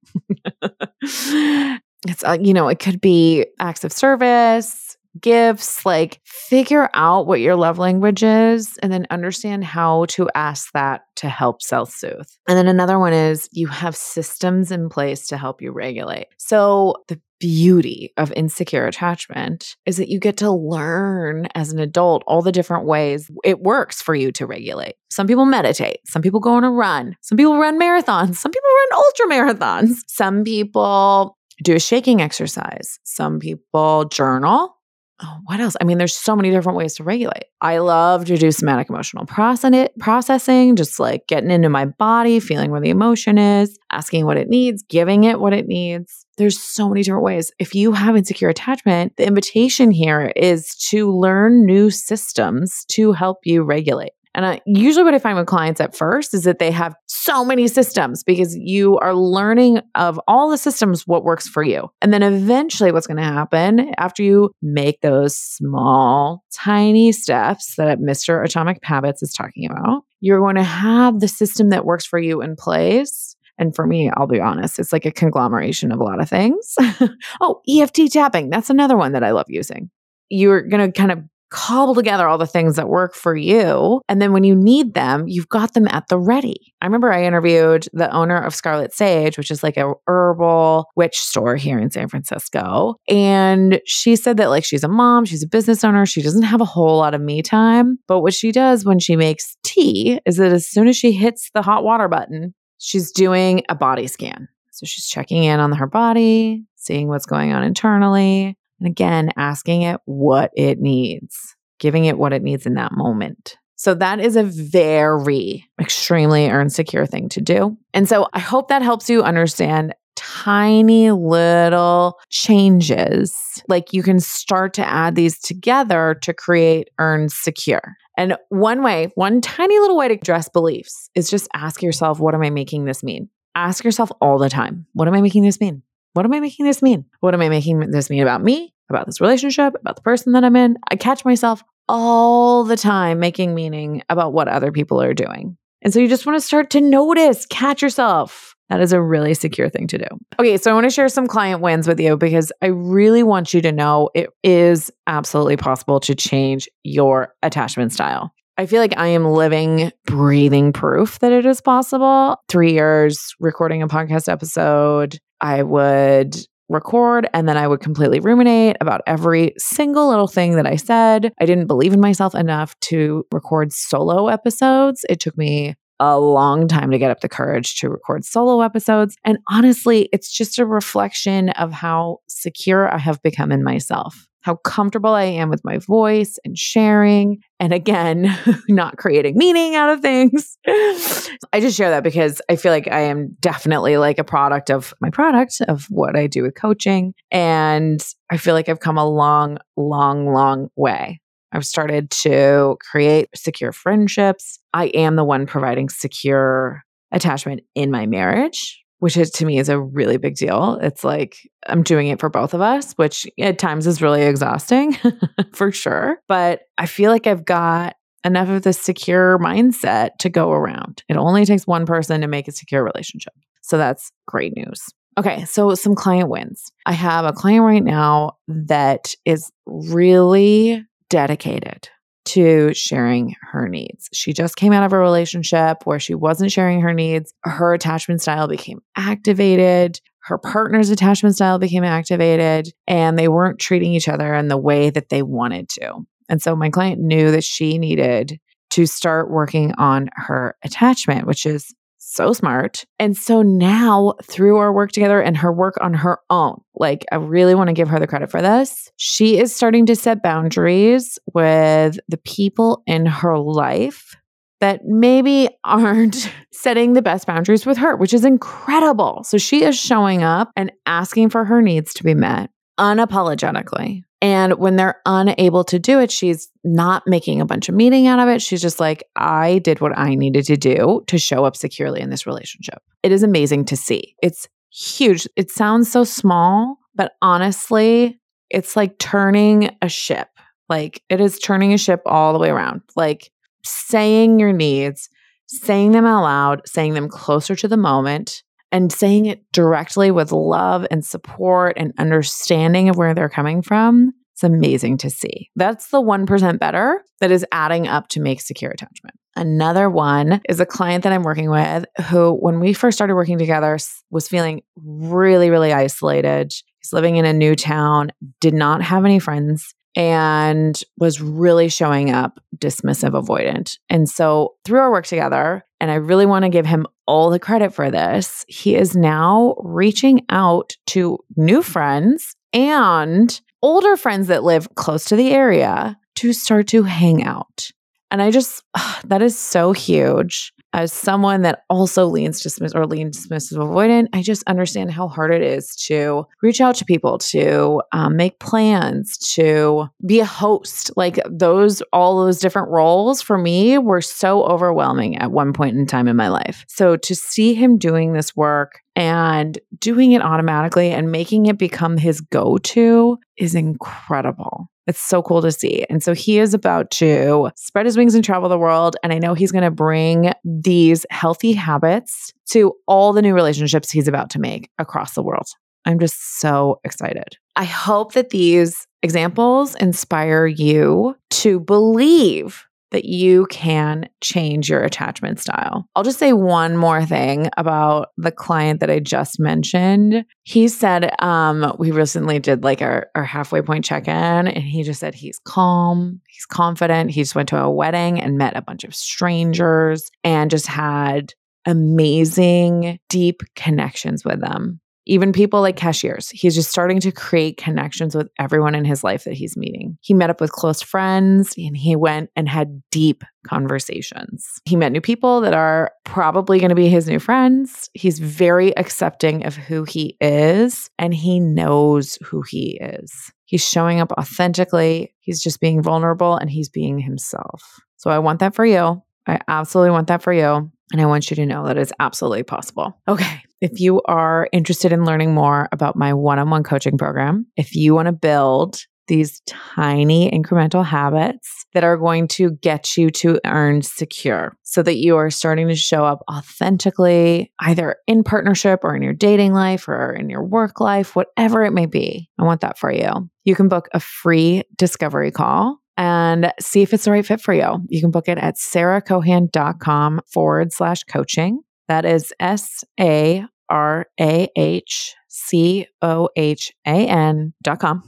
it's, 1.02 2.24
uh, 2.24 2.38
you 2.40 2.54
know, 2.54 2.68
it 2.68 2.78
could 2.78 3.00
be 3.00 3.46
acts 3.58 3.84
of 3.84 3.92
service 3.92 4.85
gifts, 5.20 5.84
like 5.84 6.20
figure 6.24 6.88
out 6.94 7.26
what 7.26 7.40
your 7.40 7.56
love 7.56 7.78
language 7.78 8.22
is 8.22 8.78
and 8.82 8.92
then 8.92 9.06
understand 9.10 9.64
how 9.64 10.06
to 10.06 10.28
ask 10.34 10.72
that 10.72 11.02
to 11.16 11.28
help 11.28 11.62
self 11.62 11.90
soothe. 11.90 12.28
And 12.48 12.56
then 12.56 12.68
another 12.68 12.98
one 12.98 13.12
is 13.12 13.48
you 13.52 13.66
have 13.68 13.96
systems 13.96 14.70
in 14.70 14.88
place 14.88 15.26
to 15.28 15.36
help 15.36 15.62
you 15.62 15.72
regulate. 15.72 16.26
So 16.38 16.96
the 17.08 17.20
beauty 17.38 18.12
of 18.16 18.32
insecure 18.32 18.86
attachment 18.86 19.76
is 19.84 19.98
that 19.98 20.08
you 20.08 20.18
get 20.18 20.38
to 20.38 20.50
learn 20.50 21.46
as 21.54 21.70
an 21.70 21.78
adult 21.78 22.22
all 22.26 22.42
the 22.42 22.52
different 22.52 22.86
ways 22.86 23.30
it 23.44 23.60
works 23.60 24.00
for 24.00 24.14
you 24.14 24.32
to 24.32 24.46
regulate. 24.46 24.94
Some 25.10 25.26
people 25.26 25.44
meditate, 25.44 25.98
some 26.06 26.22
people 26.22 26.40
go 26.40 26.54
on 26.54 26.64
a 26.64 26.70
run, 26.70 27.14
some 27.20 27.36
people 27.36 27.58
run 27.58 27.78
marathons, 27.78 28.36
some 28.36 28.52
people 28.52 28.70
run 28.70 29.02
ultra 29.04 29.26
marathons, 29.26 29.96
some 30.06 30.44
people 30.44 31.36
do 31.62 31.74
a 31.74 31.80
shaking 31.80 32.20
exercise, 32.20 32.98
some 33.04 33.38
people 33.38 34.04
journal, 34.06 34.75
Oh, 35.22 35.38
what 35.44 35.60
else? 35.60 35.76
I 35.80 35.84
mean, 35.84 35.96
there's 35.96 36.14
so 36.14 36.36
many 36.36 36.50
different 36.50 36.76
ways 36.76 36.96
to 36.96 37.04
regulate. 37.04 37.46
I 37.62 37.78
love 37.78 38.26
to 38.26 38.36
do 38.36 38.52
somatic 38.52 38.90
emotional 38.90 39.24
processing, 39.24 40.76
just 40.76 41.00
like 41.00 41.26
getting 41.26 41.50
into 41.50 41.70
my 41.70 41.86
body, 41.86 42.38
feeling 42.38 42.70
where 42.70 42.82
the 42.82 42.90
emotion 42.90 43.38
is, 43.38 43.78
asking 43.90 44.26
what 44.26 44.36
it 44.36 44.48
needs, 44.48 44.82
giving 44.82 45.24
it 45.24 45.40
what 45.40 45.54
it 45.54 45.66
needs. 45.66 46.26
There's 46.36 46.60
so 46.60 46.86
many 46.90 47.02
different 47.02 47.24
ways. 47.24 47.50
If 47.58 47.74
you 47.74 47.92
have 47.92 48.14
insecure 48.14 48.50
attachment, 48.50 49.16
the 49.16 49.26
invitation 49.26 49.90
here 49.90 50.32
is 50.36 50.74
to 50.90 51.10
learn 51.10 51.64
new 51.64 51.88
systems 51.88 52.84
to 52.88 53.12
help 53.12 53.38
you 53.44 53.62
regulate. 53.62 54.12
And 54.36 54.44
I, 54.44 54.60
usually, 54.66 55.02
what 55.02 55.14
I 55.14 55.18
find 55.18 55.38
with 55.38 55.46
clients 55.46 55.80
at 55.80 55.96
first 55.96 56.34
is 56.34 56.44
that 56.44 56.58
they 56.58 56.70
have 56.70 56.94
so 57.06 57.42
many 57.42 57.66
systems 57.68 58.22
because 58.22 58.54
you 58.54 58.98
are 58.98 59.14
learning 59.14 59.80
of 59.94 60.20
all 60.28 60.50
the 60.50 60.58
systems 60.58 61.06
what 61.06 61.24
works 61.24 61.48
for 61.48 61.62
you. 61.62 61.88
And 62.02 62.12
then 62.12 62.22
eventually, 62.22 62.92
what's 62.92 63.06
going 63.06 63.16
to 63.16 63.22
happen 63.22 63.94
after 63.96 64.22
you 64.22 64.50
make 64.60 65.00
those 65.00 65.34
small, 65.34 66.44
tiny 66.52 67.12
steps 67.12 67.76
that 67.76 67.98
Mr. 67.98 68.44
Atomic 68.44 68.78
Habits 68.82 69.22
is 69.22 69.32
talking 69.32 69.70
about, 69.70 70.02
you're 70.20 70.40
going 70.40 70.56
to 70.56 70.62
have 70.62 71.20
the 71.20 71.28
system 71.28 71.70
that 71.70 71.86
works 71.86 72.04
for 72.04 72.18
you 72.18 72.42
in 72.42 72.56
place. 72.56 73.36
And 73.58 73.74
for 73.74 73.86
me, 73.86 74.10
I'll 74.14 74.26
be 74.26 74.38
honest, 74.38 74.78
it's 74.78 74.92
like 74.92 75.06
a 75.06 75.12
conglomeration 75.12 75.92
of 75.92 75.98
a 75.98 76.04
lot 76.04 76.20
of 76.20 76.28
things. 76.28 76.74
oh, 77.40 77.62
EFT 77.66 78.12
tapping. 78.12 78.50
That's 78.50 78.68
another 78.68 78.98
one 78.98 79.12
that 79.12 79.24
I 79.24 79.30
love 79.30 79.46
using. 79.48 79.90
You're 80.28 80.60
going 80.60 80.92
to 80.92 80.98
kind 80.98 81.10
of 81.10 81.20
cobble 81.50 81.94
together 81.94 82.26
all 82.26 82.38
the 82.38 82.46
things 82.46 82.76
that 82.76 82.88
work 82.88 83.14
for 83.14 83.36
you. 83.36 84.00
And 84.08 84.20
then 84.20 84.32
when 84.32 84.44
you 84.44 84.54
need 84.54 84.94
them, 84.94 85.24
you've 85.26 85.48
got 85.48 85.74
them 85.74 85.86
at 85.88 86.08
the 86.08 86.18
ready. 86.18 86.74
I 86.80 86.86
remember 86.86 87.12
I 87.12 87.24
interviewed 87.24 87.88
the 87.92 88.10
owner 88.14 88.36
of 88.40 88.54
Scarlet 88.54 88.92
Sage, 88.92 89.38
which 89.38 89.50
is 89.50 89.62
like 89.62 89.76
a 89.76 89.92
herbal 90.06 90.86
witch 90.96 91.16
store 91.16 91.56
here 91.56 91.78
in 91.78 91.90
San 91.90 92.08
Francisco. 92.08 92.96
And 93.08 93.80
she 93.86 94.16
said 94.16 94.36
that 94.38 94.50
like 94.50 94.64
she's 94.64 94.84
a 94.84 94.88
mom, 94.88 95.24
she's 95.24 95.42
a 95.42 95.48
business 95.48 95.84
owner, 95.84 96.06
she 96.06 96.22
doesn't 96.22 96.42
have 96.42 96.60
a 96.60 96.66
whole 96.66 96.98
lot 96.98 97.14
of 97.14 97.20
me 97.20 97.42
time. 97.42 97.98
But 98.06 98.20
what 98.20 98.34
she 98.34 98.52
does 98.52 98.84
when 98.84 98.98
she 98.98 99.16
makes 99.16 99.56
tea 99.62 100.20
is 100.26 100.36
that 100.36 100.52
as 100.52 100.68
soon 100.68 100.88
as 100.88 100.96
she 100.96 101.12
hits 101.12 101.50
the 101.54 101.62
hot 101.62 101.84
water 101.84 102.08
button, 102.08 102.54
she's 102.78 103.10
doing 103.10 103.62
a 103.68 103.74
body 103.74 104.06
scan. 104.06 104.48
So 104.72 104.84
she's 104.84 105.06
checking 105.06 105.44
in 105.44 105.58
on 105.58 105.72
her 105.72 105.86
body, 105.86 106.64
seeing 106.74 107.08
what's 107.08 107.24
going 107.24 107.52
on 107.52 107.62
internally, 107.62 108.58
and 108.78 108.88
again, 108.88 109.30
asking 109.36 109.82
it 109.82 110.00
what 110.04 110.50
it 110.54 110.78
needs, 110.78 111.56
giving 111.78 112.04
it 112.04 112.18
what 112.18 112.32
it 112.32 112.42
needs 112.42 112.66
in 112.66 112.74
that 112.74 112.92
moment. 112.92 113.56
So 113.76 113.94
that 113.94 114.20
is 114.20 114.36
a 114.36 114.42
very 114.42 115.68
extremely 115.80 116.48
earn 116.48 116.70
secure 116.70 117.04
thing 117.04 117.28
to 117.30 117.40
do. 117.40 117.76
And 117.92 118.08
so 118.08 118.26
I 118.32 118.38
hope 118.38 118.68
that 118.68 118.82
helps 118.82 119.10
you 119.10 119.22
understand 119.22 119.94
tiny 120.16 121.10
little 121.10 122.18
changes. 122.30 123.36
Like 123.68 123.92
you 123.92 124.02
can 124.02 124.18
start 124.18 124.72
to 124.74 124.88
add 124.88 125.14
these 125.14 125.38
together 125.38 126.16
to 126.22 126.32
create 126.32 126.88
earn 126.98 127.28
secure. 127.28 127.96
And 128.16 128.36
one 128.48 128.82
way, 128.82 129.12
one 129.14 129.42
tiny 129.42 129.78
little 129.78 129.96
way 129.96 130.08
to 130.08 130.14
address 130.14 130.48
beliefs 130.48 131.10
is 131.14 131.28
just 131.28 131.48
ask 131.54 131.82
yourself, 131.82 132.18
what 132.18 132.34
am 132.34 132.42
I 132.42 132.48
making 132.48 132.86
this 132.86 133.02
mean? 133.02 133.28
Ask 133.54 133.84
yourself 133.84 134.10
all 134.22 134.38
the 134.38 134.48
time, 134.48 134.86
what 134.94 135.06
am 135.06 135.14
I 135.14 135.20
making 135.20 135.42
this 135.42 135.60
mean? 135.60 135.82
What 136.16 136.24
am 136.24 136.32
I 136.32 136.40
making 136.40 136.64
this 136.64 136.80
mean? 136.80 137.04
What 137.20 137.34
am 137.34 137.42
I 137.42 137.50
making 137.50 137.90
this 137.90 138.08
mean 138.08 138.22
about 138.22 138.42
me, 138.42 138.72
about 138.88 139.04
this 139.04 139.20
relationship, 139.20 139.74
about 139.78 139.96
the 139.96 140.02
person 140.02 140.32
that 140.32 140.44
I'm 140.44 140.56
in? 140.56 140.78
I 140.90 140.96
catch 140.96 141.26
myself 141.26 141.62
all 141.90 142.64
the 142.64 142.76
time 142.76 143.20
making 143.20 143.54
meaning 143.54 144.02
about 144.08 144.32
what 144.32 144.48
other 144.48 144.72
people 144.72 145.02
are 145.02 145.12
doing. 145.12 145.58
And 145.82 145.92
so 145.92 146.00
you 146.00 146.08
just 146.08 146.24
want 146.24 146.40
to 146.40 146.46
start 146.46 146.70
to 146.70 146.80
notice, 146.80 147.44
catch 147.44 147.82
yourself. 147.82 148.54
That 148.70 148.80
is 148.80 148.94
a 148.94 149.00
really 149.00 149.34
secure 149.34 149.68
thing 149.68 149.88
to 149.88 149.98
do. 149.98 150.06
Okay, 150.40 150.56
so 150.56 150.70
I 150.70 150.74
want 150.74 150.84
to 150.84 150.90
share 150.90 151.10
some 151.10 151.26
client 151.26 151.60
wins 151.60 151.86
with 151.86 152.00
you 152.00 152.16
because 152.16 152.50
I 152.62 152.68
really 152.68 153.22
want 153.22 153.52
you 153.52 153.60
to 153.60 153.70
know 153.70 154.08
it 154.14 154.30
is 154.42 154.90
absolutely 155.06 155.58
possible 155.58 156.00
to 156.00 156.14
change 156.14 156.66
your 156.82 157.34
attachment 157.42 157.92
style. 157.92 158.32
I 158.58 158.64
feel 158.64 158.80
like 158.80 158.96
I 158.96 159.08
am 159.08 159.26
living, 159.26 159.92
breathing 160.06 160.72
proof 160.72 161.18
that 161.18 161.30
it 161.30 161.44
is 161.44 161.60
possible. 161.60 162.38
Three 162.48 162.72
years 162.72 163.34
recording 163.38 163.82
a 163.82 163.86
podcast 163.86 164.32
episode, 164.32 165.18
I 165.40 165.62
would 165.62 166.36
record 166.68 167.28
and 167.32 167.48
then 167.48 167.56
I 167.56 167.68
would 167.68 167.80
completely 167.80 168.20
ruminate 168.20 168.76
about 168.80 169.02
every 169.06 169.54
single 169.56 170.08
little 170.08 170.26
thing 170.26 170.56
that 170.56 170.66
I 170.66 170.76
said. 170.76 171.32
I 171.40 171.46
didn't 171.46 171.66
believe 171.66 171.92
in 171.92 172.00
myself 172.00 172.34
enough 172.34 172.78
to 172.82 173.24
record 173.30 173.72
solo 173.72 174.28
episodes. 174.28 175.04
It 175.08 175.20
took 175.20 175.38
me 175.38 175.76
a 176.00 176.18
long 176.18 176.68
time 176.68 176.90
to 176.90 176.98
get 176.98 177.10
up 177.10 177.20
the 177.20 177.28
courage 177.28 177.78
to 177.80 177.88
record 177.88 178.24
solo 178.24 178.60
episodes. 178.60 179.16
And 179.24 179.38
honestly, 179.50 180.08
it's 180.12 180.30
just 180.30 180.58
a 180.58 180.66
reflection 180.66 181.50
of 181.50 181.72
how 181.72 182.18
secure 182.28 182.92
I 182.92 182.98
have 182.98 183.22
become 183.22 183.52
in 183.52 183.62
myself 183.64 184.28
how 184.46 184.54
comfortable 184.54 185.10
I 185.10 185.24
am 185.24 185.50
with 185.50 185.64
my 185.64 185.78
voice 185.78 186.38
and 186.44 186.56
sharing. 186.56 187.40
And 187.58 187.72
again, 187.72 188.32
not 188.68 188.96
creating 188.96 189.36
meaning 189.36 189.74
out 189.74 189.90
of 189.90 190.00
things. 190.00 190.56
I 190.68 191.58
just 191.58 191.76
share 191.76 191.90
that 191.90 192.04
because 192.04 192.40
I 192.48 192.54
feel 192.54 192.70
like 192.70 192.86
I 192.86 193.00
am 193.00 193.36
definitely 193.40 193.96
like 193.96 194.20
a 194.20 194.24
product 194.24 194.70
of 194.70 194.94
my 195.00 195.10
product 195.10 195.60
of 195.66 195.86
what 195.90 196.14
I 196.14 196.28
do 196.28 196.44
with 196.44 196.54
coaching. 196.54 197.12
And 197.32 198.00
I 198.30 198.36
feel 198.36 198.54
like 198.54 198.68
I've 198.68 198.78
come 198.78 198.98
a 198.98 199.08
long, 199.08 199.58
long, 199.76 200.32
long 200.32 200.68
way. 200.76 201.20
I've 201.56 201.66
started 201.66 202.10
to 202.10 202.76
create 202.80 203.28
secure 203.34 203.72
friendships. 203.72 204.60
I 204.74 204.86
am 204.88 205.16
the 205.16 205.24
one 205.24 205.46
providing 205.46 205.88
secure 205.88 206.82
attachment 207.12 207.62
in 207.74 207.90
my 207.90 208.06
marriage 208.06 208.84
which 208.98 209.16
is 209.16 209.30
to 209.30 209.44
me 209.44 209.58
is 209.58 209.68
a 209.68 209.80
really 209.80 210.16
big 210.16 210.36
deal. 210.36 210.78
It's 210.82 211.04
like 211.04 211.36
I'm 211.66 211.82
doing 211.82 212.08
it 212.08 212.20
for 212.20 212.28
both 212.28 212.54
of 212.54 212.60
us, 212.60 212.94
which 212.94 213.26
at 213.38 213.58
times 213.58 213.86
is 213.86 214.00
really 214.00 214.22
exhausting 214.22 214.96
for 215.52 215.70
sure. 215.70 216.18
But 216.28 216.62
I 216.78 216.86
feel 216.86 217.10
like 217.10 217.26
I've 217.26 217.44
got 217.44 217.96
enough 218.24 218.48
of 218.48 218.62
the 218.62 218.72
secure 218.72 219.38
mindset 219.38 220.10
to 220.20 220.30
go 220.30 220.50
around. 220.50 221.02
It 221.08 221.16
only 221.16 221.44
takes 221.44 221.66
one 221.66 221.86
person 221.86 222.20
to 222.22 222.26
make 222.26 222.48
a 222.48 222.52
secure 222.52 222.82
relationship. 222.82 223.34
So 223.62 223.76
that's 223.76 224.10
great 224.26 224.56
news. 224.56 224.82
Okay, 225.18 225.44
so 225.44 225.74
some 225.74 225.94
client 225.94 226.28
wins. 226.28 226.70
I 226.84 226.92
have 226.92 227.24
a 227.24 227.32
client 227.32 227.64
right 227.64 227.82
now 227.82 228.32
that 228.48 229.14
is 229.24 229.50
really 229.66 230.84
dedicated 231.10 231.88
to 232.26 232.74
sharing 232.74 233.36
her 233.52 233.68
needs. 233.68 234.08
She 234.12 234.32
just 234.32 234.56
came 234.56 234.72
out 234.72 234.84
of 234.84 234.92
a 234.92 234.98
relationship 234.98 235.78
where 235.84 236.00
she 236.00 236.14
wasn't 236.14 236.52
sharing 236.52 236.80
her 236.80 236.92
needs. 236.92 237.32
Her 237.44 237.72
attachment 237.72 238.20
style 238.20 238.48
became 238.48 238.80
activated. 238.96 240.00
Her 240.24 240.38
partner's 240.38 240.90
attachment 240.90 241.36
style 241.36 241.60
became 241.60 241.84
activated, 241.84 242.72
and 242.88 243.16
they 243.16 243.28
weren't 243.28 243.60
treating 243.60 243.92
each 243.92 244.08
other 244.08 244.34
in 244.34 244.48
the 244.48 244.56
way 244.56 244.90
that 244.90 245.08
they 245.08 245.22
wanted 245.22 245.68
to. 245.70 246.04
And 246.28 246.42
so 246.42 246.56
my 246.56 246.68
client 246.68 247.00
knew 247.00 247.30
that 247.30 247.44
she 247.44 247.78
needed 247.78 248.40
to 248.70 248.86
start 248.86 249.30
working 249.30 249.72
on 249.78 250.08
her 250.16 250.56
attachment, 250.64 251.28
which 251.28 251.46
is 251.46 251.72
so 252.08 252.32
smart. 252.32 252.84
And 253.00 253.16
so 253.16 253.42
now, 253.42 254.14
through 254.22 254.58
our 254.58 254.72
work 254.72 254.92
together 254.92 255.20
and 255.20 255.36
her 255.36 255.52
work 255.52 255.74
on 255.80 255.92
her 255.92 256.20
own, 256.30 256.60
like 256.74 257.04
I 257.10 257.16
really 257.16 257.54
want 257.54 257.68
to 257.68 257.74
give 257.74 257.88
her 257.88 257.98
the 257.98 258.06
credit 258.06 258.30
for 258.30 258.40
this. 258.40 258.90
She 258.96 259.38
is 259.38 259.54
starting 259.54 259.86
to 259.86 259.96
set 259.96 260.22
boundaries 260.22 261.18
with 261.34 261.98
the 262.08 262.18
people 262.18 262.82
in 262.86 263.06
her 263.06 263.36
life 263.38 264.14
that 264.60 264.84
maybe 264.84 265.48
aren't 265.64 266.32
setting 266.52 266.92
the 266.92 267.02
best 267.02 267.26
boundaries 267.26 267.66
with 267.66 267.76
her, 267.78 267.96
which 267.96 268.14
is 268.14 268.24
incredible. 268.24 269.24
So 269.24 269.36
she 269.36 269.64
is 269.64 269.76
showing 269.76 270.22
up 270.22 270.50
and 270.56 270.72
asking 270.86 271.30
for 271.30 271.44
her 271.44 271.60
needs 271.60 271.92
to 271.94 272.04
be 272.04 272.14
met 272.14 272.50
unapologetically. 272.78 274.02
And 274.22 274.54
when 274.54 274.76
they're 274.76 275.00
unable 275.04 275.62
to 275.64 275.78
do 275.78 276.00
it, 276.00 276.10
she's 276.10 276.48
not 276.64 277.06
making 277.06 277.40
a 277.40 277.46
bunch 277.46 277.68
of 277.68 277.74
meaning 277.74 278.06
out 278.06 278.18
of 278.18 278.28
it. 278.28 278.40
She's 278.40 278.62
just 278.62 278.80
like, 278.80 279.04
I 279.14 279.58
did 279.58 279.80
what 279.80 279.96
I 279.96 280.14
needed 280.14 280.46
to 280.46 280.56
do 280.56 281.04
to 281.06 281.18
show 281.18 281.44
up 281.44 281.54
securely 281.54 282.00
in 282.00 282.10
this 282.10 282.26
relationship. 282.26 282.82
It 283.02 283.12
is 283.12 283.22
amazing 283.22 283.66
to 283.66 283.76
see. 283.76 284.14
It's 284.22 284.48
huge. 284.72 285.28
It 285.36 285.50
sounds 285.50 285.90
so 285.90 286.04
small, 286.04 286.78
but 286.94 287.12
honestly, 287.20 288.18
it's 288.48 288.74
like 288.74 288.98
turning 288.98 289.76
a 289.82 289.88
ship. 289.88 290.28
Like 290.68 291.02
it 291.08 291.20
is 291.20 291.38
turning 291.38 291.72
a 291.72 291.78
ship 291.78 292.00
all 292.06 292.32
the 292.32 292.38
way 292.38 292.50
around. 292.50 292.82
Like 292.96 293.30
saying 293.64 294.40
your 294.40 294.52
needs, 294.52 295.08
saying 295.46 295.92
them 295.92 296.06
out 296.06 296.22
loud, 296.22 296.62
saying 296.66 296.94
them 296.94 297.08
closer 297.08 297.54
to 297.56 297.68
the 297.68 297.76
moment, 297.76 298.42
and 298.72 298.92
saying 298.92 299.26
it 299.26 299.42
directly 299.52 300.10
with 300.10 300.32
love 300.32 300.86
and 300.90 301.04
support 301.04 301.74
and 301.76 301.92
understanding 301.98 302.88
of 302.88 302.96
where 302.96 303.14
they're 303.14 303.28
coming 303.28 303.62
from, 303.62 304.12
it's 304.34 304.42
amazing 304.42 304.98
to 304.98 305.10
see. 305.10 305.50
That's 305.56 305.88
the 305.88 306.02
1% 306.02 306.58
better 306.58 307.02
that 307.20 307.30
is 307.30 307.46
adding 307.52 307.88
up 307.88 308.08
to 308.08 308.20
make 308.20 308.40
secure 308.40 308.70
attachment. 308.70 309.14
Another 309.34 309.88
one 309.88 310.40
is 310.48 310.60
a 310.60 310.66
client 310.66 311.04
that 311.04 311.12
I'm 311.12 311.22
working 311.22 311.50
with 311.50 311.84
who, 312.06 312.32
when 312.32 312.58
we 312.58 312.72
first 312.72 312.96
started 312.96 313.14
working 313.14 313.38
together, 313.38 313.78
was 314.10 314.28
feeling 314.28 314.62
really, 314.76 315.50
really 315.50 315.72
isolated. 315.72 316.52
He's 316.80 316.92
living 316.92 317.16
in 317.16 317.26
a 317.26 317.32
new 317.32 317.54
town, 317.54 318.12
did 318.40 318.54
not 318.54 318.82
have 318.82 319.04
any 319.04 319.18
friends, 319.18 319.74
and 319.96 320.80
was 320.98 321.20
really 321.20 321.68
showing 321.68 322.10
up 322.10 322.38
dismissive, 322.56 323.20
avoidant. 323.20 323.78
And 323.88 324.08
so, 324.08 324.54
through 324.64 324.78
our 324.78 324.92
work 324.92 325.06
together, 325.06 325.64
and 325.80 325.90
I 325.90 325.94
really 325.94 326.26
want 326.26 326.44
to 326.44 326.50
give 326.50 326.66
him 326.66 326.86
all 327.06 327.30
the 327.30 327.38
credit 327.38 327.74
for 327.74 327.90
this, 327.90 328.44
he 328.46 328.76
is 328.76 328.94
now 328.94 329.56
reaching 329.60 330.24
out 330.28 330.76
to 330.88 331.18
new 331.36 331.62
friends 331.62 332.36
and 332.52 333.40
older 333.62 333.96
friends 333.96 334.28
that 334.28 334.44
live 334.44 334.74
close 334.74 335.06
to 335.06 335.16
the 335.16 335.30
area 335.30 335.98
to 336.16 336.32
start 336.32 336.68
to 336.68 336.82
hang 336.82 337.24
out. 337.24 337.70
And 338.10 338.22
I 338.22 338.30
just, 338.30 338.62
that 339.04 339.22
is 339.22 339.38
so 339.38 339.72
huge 339.72 340.52
as 340.76 340.92
someone 340.92 341.40
that 341.40 341.62
also 341.70 342.04
leans 342.04 342.42
dismiss 342.42 342.74
or 342.74 342.86
leans 342.86 343.26
dismissive 343.26 343.56
avoidant, 343.56 344.08
I 344.12 344.20
just 344.20 344.44
understand 344.46 344.90
how 344.92 345.08
hard 345.08 345.32
it 345.32 345.40
is 345.40 345.74
to 345.86 346.26
reach 346.42 346.60
out 346.60 346.74
to 346.76 346.84
people, 346.84 347.16
to 347.30 347.80
um, 347.92 348.16
make 348.16 348.38
plans, 348.40 349.16
to 349.34 349.86
be 350.04 350.20
a 350.20 350.26
host. 350.26 350.90
Like 350.94 351.18
those, 351.30 351.80
all 351.94 352.22
those 352.22 352.40
different 352.40 352.68
roles 352.68 353.22
for 353.22 353.38
me 353.38 353.78
were 353.78 354.02
so 354.02 354.44
overwhelming 354.44 355.16
at 355.16 355.32
one 355.32 355.54
point 355.54 355.78
in 355.78 355.86
time 355.86 356.08
in 356.08 356.16
my 356.16 356.28
life. 356.28 356.66
So 356.68 356.96
to 356.98 357.14
see 357.14 357.54
him 357.54 357.78
doing 357.78 358.12
this 358.12 358.36
work 358.36 358.82
and 358.94 359.58
doing 359.78 360.12
it 360.12 360.20
automatically 360.20 360.90
and 360.90 361.10
making 361.10 361.46
it 361.46 361.56
become 361.56 361.96
his 361.96 362.20
go 362.20 362.58
to 362.58 363.16
is 363.38 363.54
incredible. 363.54 364.68
It's 364.86 365.00
so 365.00 365.22
cool 365.22 365.42
to 365.42 365.50
see. 365.50 365.84
And 365.90 366.02
so 366.02 366.14
he 366.14 366.38
is 366.38 366.54
about 366.54 366.90
to 366.92 367.50
spread 367.56 367.86
his 367.86 367.96
wings 367.96 368.14
and 368.14 368.24
travel 368.24 368.48
the 368.48 368.58
world. 368.58 368.96
And 369.02 369.12
I 369.12 369.18
know 369.18 369.34
he's 369.34 369.52
going 369.52 369.64
to 369.64 369.70
bring 369.70 370.32
these 370.44 371.04
healthy 371.10 371.52
habits 371.52 372.32
to 372.50 372.72
all 372.86 373.12
the 373.12 373.22
new 373.22 373.34
relationships 373.34 373.90
he's 373.90 374.08
about 374.08 374.30
to 374.30 374.38
make 374.38 374.70
across 374.78 375.14
the 375.14 375.22
world. 375.22 375.48
I'm 375.84 375.98
just 376.00 376.40
so 376.40 376.80
excited. 376.84 377.36
I 377.54 377.64
hope 377.64 378.14
that 378.14 378.30
these 378.30 378.86
examples 379.02 379.76
inspire 379.76 380.46
you 380.46 381.16
to 381.30 381.60
believe 381.60 382.65
that 382.90 383.04
you 383.04 383.46
can 383.46 384.08
change 384.20 384.68
your 384.68 384.82
attachment 384.82 385.40
style. 385.40 385.88
I'll 385.94 386.04
just 386.04 386.18
say 386.18 386.32
one 386.32 386.76
more 386.76 387.04
thing 387.04 387.50
about 387.56 388.08
the 388.16 388.30
client 388.30 388.80
that 388.80 388.90
I 388.90 389.00
just 389.00 389.40
mentioned. 389.40 390.24
He 390.44 390.68
said, 390.68 391.12
um, 391.22 391.74
we 391.78 391.90
recently 391.90 392.38
did 392.38 392.62
like 392.62 392.82
our, 392.82 393.08
our 393.14 393.24
halfway 393.24 393.62
point 393.62 393.84
check 393.84 394.06
in, 394.08 394.14
and 394.14 394.62
he 394.62 394.82
just 394.82 395.00
said 395.00 395.14
he's 395.14 395.38
calm, 395.44 396.20
he's 396.28 396.46
confident. 396.46 397.10
He 397.10 397.22
just 397.22 397.34
went 397.34 397.48
to 397.50 397.58
a 397.58 397.70
wedding 397.70 398.20
and 398.20 398.38
met 398.38 398.56
a 398.56 398.62
bunch 398.62 398.84
of 398.84 398.94
strangers 398.94 400.10
and 400.22 400.50
just 400.50 400.66
had 400.66 401.32
amazing, 401.66 402.98
deep 403.08 403.42
connections 403.56 404.24
with 404.24 404.40
them 404.40 404.80
even 405.06 405.32
people 405.32 405.60
like 405.60 405.76
cashiers. 405.76 406.28
He's 406.30 406.54
just 406.54 406.70
starting 406.70 407.00
to 407.00 407.12
create 407.12 407.56
connections 407.56 408.14
with 408.14 408.28
everyone 408.38 408.74
in 408.74 408.84
his 408.84 409.04
life 409.04 409.24
that 409.24 409.34
he's 409.34 409.56
meeting. 409.56 409.96
He 410.00 410.14
met 410.14 410.30
up 410.30 410.40
with 410.40 410.52
close 410.52 410.82
friends 410.82 411.54
and 411.56 411.76
he 411.76 411.94
went 411.94 412.30
and 412.34 412.48
had 412.48 412.82
deep 412.90 413.22
conversations. 413.46 414.60
He 414.64 414.76
met 414.76 414.92
new 414.92 415.00
people 415.00 415.40
that 415.42 415.54
are 415.54 415.92
probably 416.04 416.58
going 416.58 416.70
to 416.70 416.74
be 416.74 416.88
his 416.88 417.08
new 417.08 417.20
friends. 417.20 417.88
He's 417.94 418.18
very 418.18 418.76
accepting 418.76 419.46
of 419.46 419.56
who 419.56 419.84
he 419.84 420.16
is 420.20 420.90
and 420.98 421.14
he 421.14 421.38
knows 421.38 422.18
who 422.24 422.42
he 422.42 422.78
is. 422.80 423.32
He's 423.44 423.66
showing 423.66 424.00
up 424.00 424.10
authentically. 424.12 425.14
He's 425.20 425.40
just 425.40 425.60
being 425.60 425.82
vulnerable 425.82 426.36
and 426.36 426.50
he's 426.50 426.68
being 426.68 426.98
himself. 426.98 427.62
So 427.96 428.10
I 428.10 428.18
want 428.18 428.40
that 428.40 428.54
for 428.54 428.66
you. 428.66 429.02
I 429.28 429.40
absolutely 429.48 429.92
want 429.92 430.08
that 430.08 430.22
for 430.22 430.32
you. 430.32 430.70
And 430.92 431.00
I 431.00 431.06
want 431.06 431.30
you 431.30 431.36
to 431.36 431.46
know 431.46 431.66
that 431.66 431.78
it's 431.78 431.92
absolutely 431.98 432.44
possible. 432.44 432.96
Okay. 433.08 433.42
If 433.60 433.80
you 433.80 434.02
are 434.02 434.48
interested 434.52 434.92
in 434.92 435.04
learning 435.04 435.34
more 435.34 435.68
about 435.72 435.96
my 435.96 436.14
one 436.14 436.38
on 436.38 436.50
one 436.50 436.62
coaching 436.62 436.98
program, 436.98 437.46
if 437.56 437.74
you 437.74 437.94
want 437.94 438.06
to 438.06 438.12
build 438.12 438.84
these 439.08 439.40
tiny 439.46 440.30
incremental 440.30 440.84
habits 440.84 441.64
that 441.74 441.84
are 441.84 441.96
going 441.96 442.28
to 442.28 442.50
get 442.50 442.96
you 442.96 443.10
to 443.10 443.40
earn 443.44 443.82
secure 443.82 444.56
so 444.62 444.82
that 444.82 444.96
you 444.96 445.16
are 445.16 445.30
starting 445.30 445.68
to 445.68 445.76
show 445.76 446.04
up 446.04 446.22
authentically, 446.30 447.52
either 447.60 447.96
in 448.06 448.24
partnership 448.24 448.80
or 448.82 448.96
in 448.96 449.02
your 449.02 449.12
dating 449.12 449.52
life 449.52 449.88
or 449.88 450.12
in 450.12 450.28
your 450.28 450.44
work 450.44 450.80
life, 450.80 451.14
whatever 451.14 451.64
it 451.64 451.72
may 451.72 451.86
be. 451.86 452.28
I 452.38 452.44
want 452.44 452.62
that 452.62 452.78
for 452.78 452.92
you. 452.92 453.30
You 453.44 453.54
can 453.54 453.68
book 453.68 453.88
a 453.92 454.00
free 454.00 454.64
discovery 454.76 455.30
call 455.30 455.80
and 455.96 456.52
see 456.60 456.82
if 456.82 456.92
it's 456.92 457.04
the 457.04 457.10
right 457.10 457.26
fit 457.26 457.40
for 457.40 457.54
you. 457.54 457.78
You 457.88 458.00
can 458.00 458.10
book 458.10 458.28
it 458.28 458.38
at 458.38 458.56
sarahcohan.com 458.56 460.20
forward 460.32 460.72
slash 460.72 461.04
coaching. 461.04 461.60
That 461.88 462.04
is 462.04 462.32
S 462.40 462.84
A 462.98 463.44
R 463.68 464.06
A 464.20 464.48
H 464.56 465.14
C 465.28 465.86
O 466.02 466.28
H 466.36 466.72
A 466.86 467.06
N 467.06 467.52
dot 467.62 467.80
com 467.80 468.02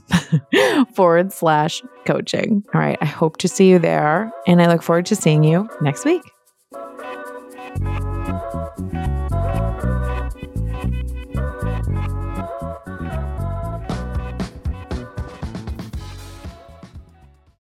forward 0.95 1.31
slash 1.31 1.81
coaching. 2.05 2.63
All 2.73 2.81
right. 2.81 2.97
I 3.01 3.05
hope 3.05 3.37
to 3.37 3.47
see 3.47 3.69
you 3.69 3.79
there 3.79 4.31
and 4.47 4.61
I 4.61 4.67
look 4.67 4.81
forward 4.81 5.05
to 5.07 5.15
seeing 5.15 5.43
you 5.43 5.69
next 5.81 6.05
week. 6.05 6.23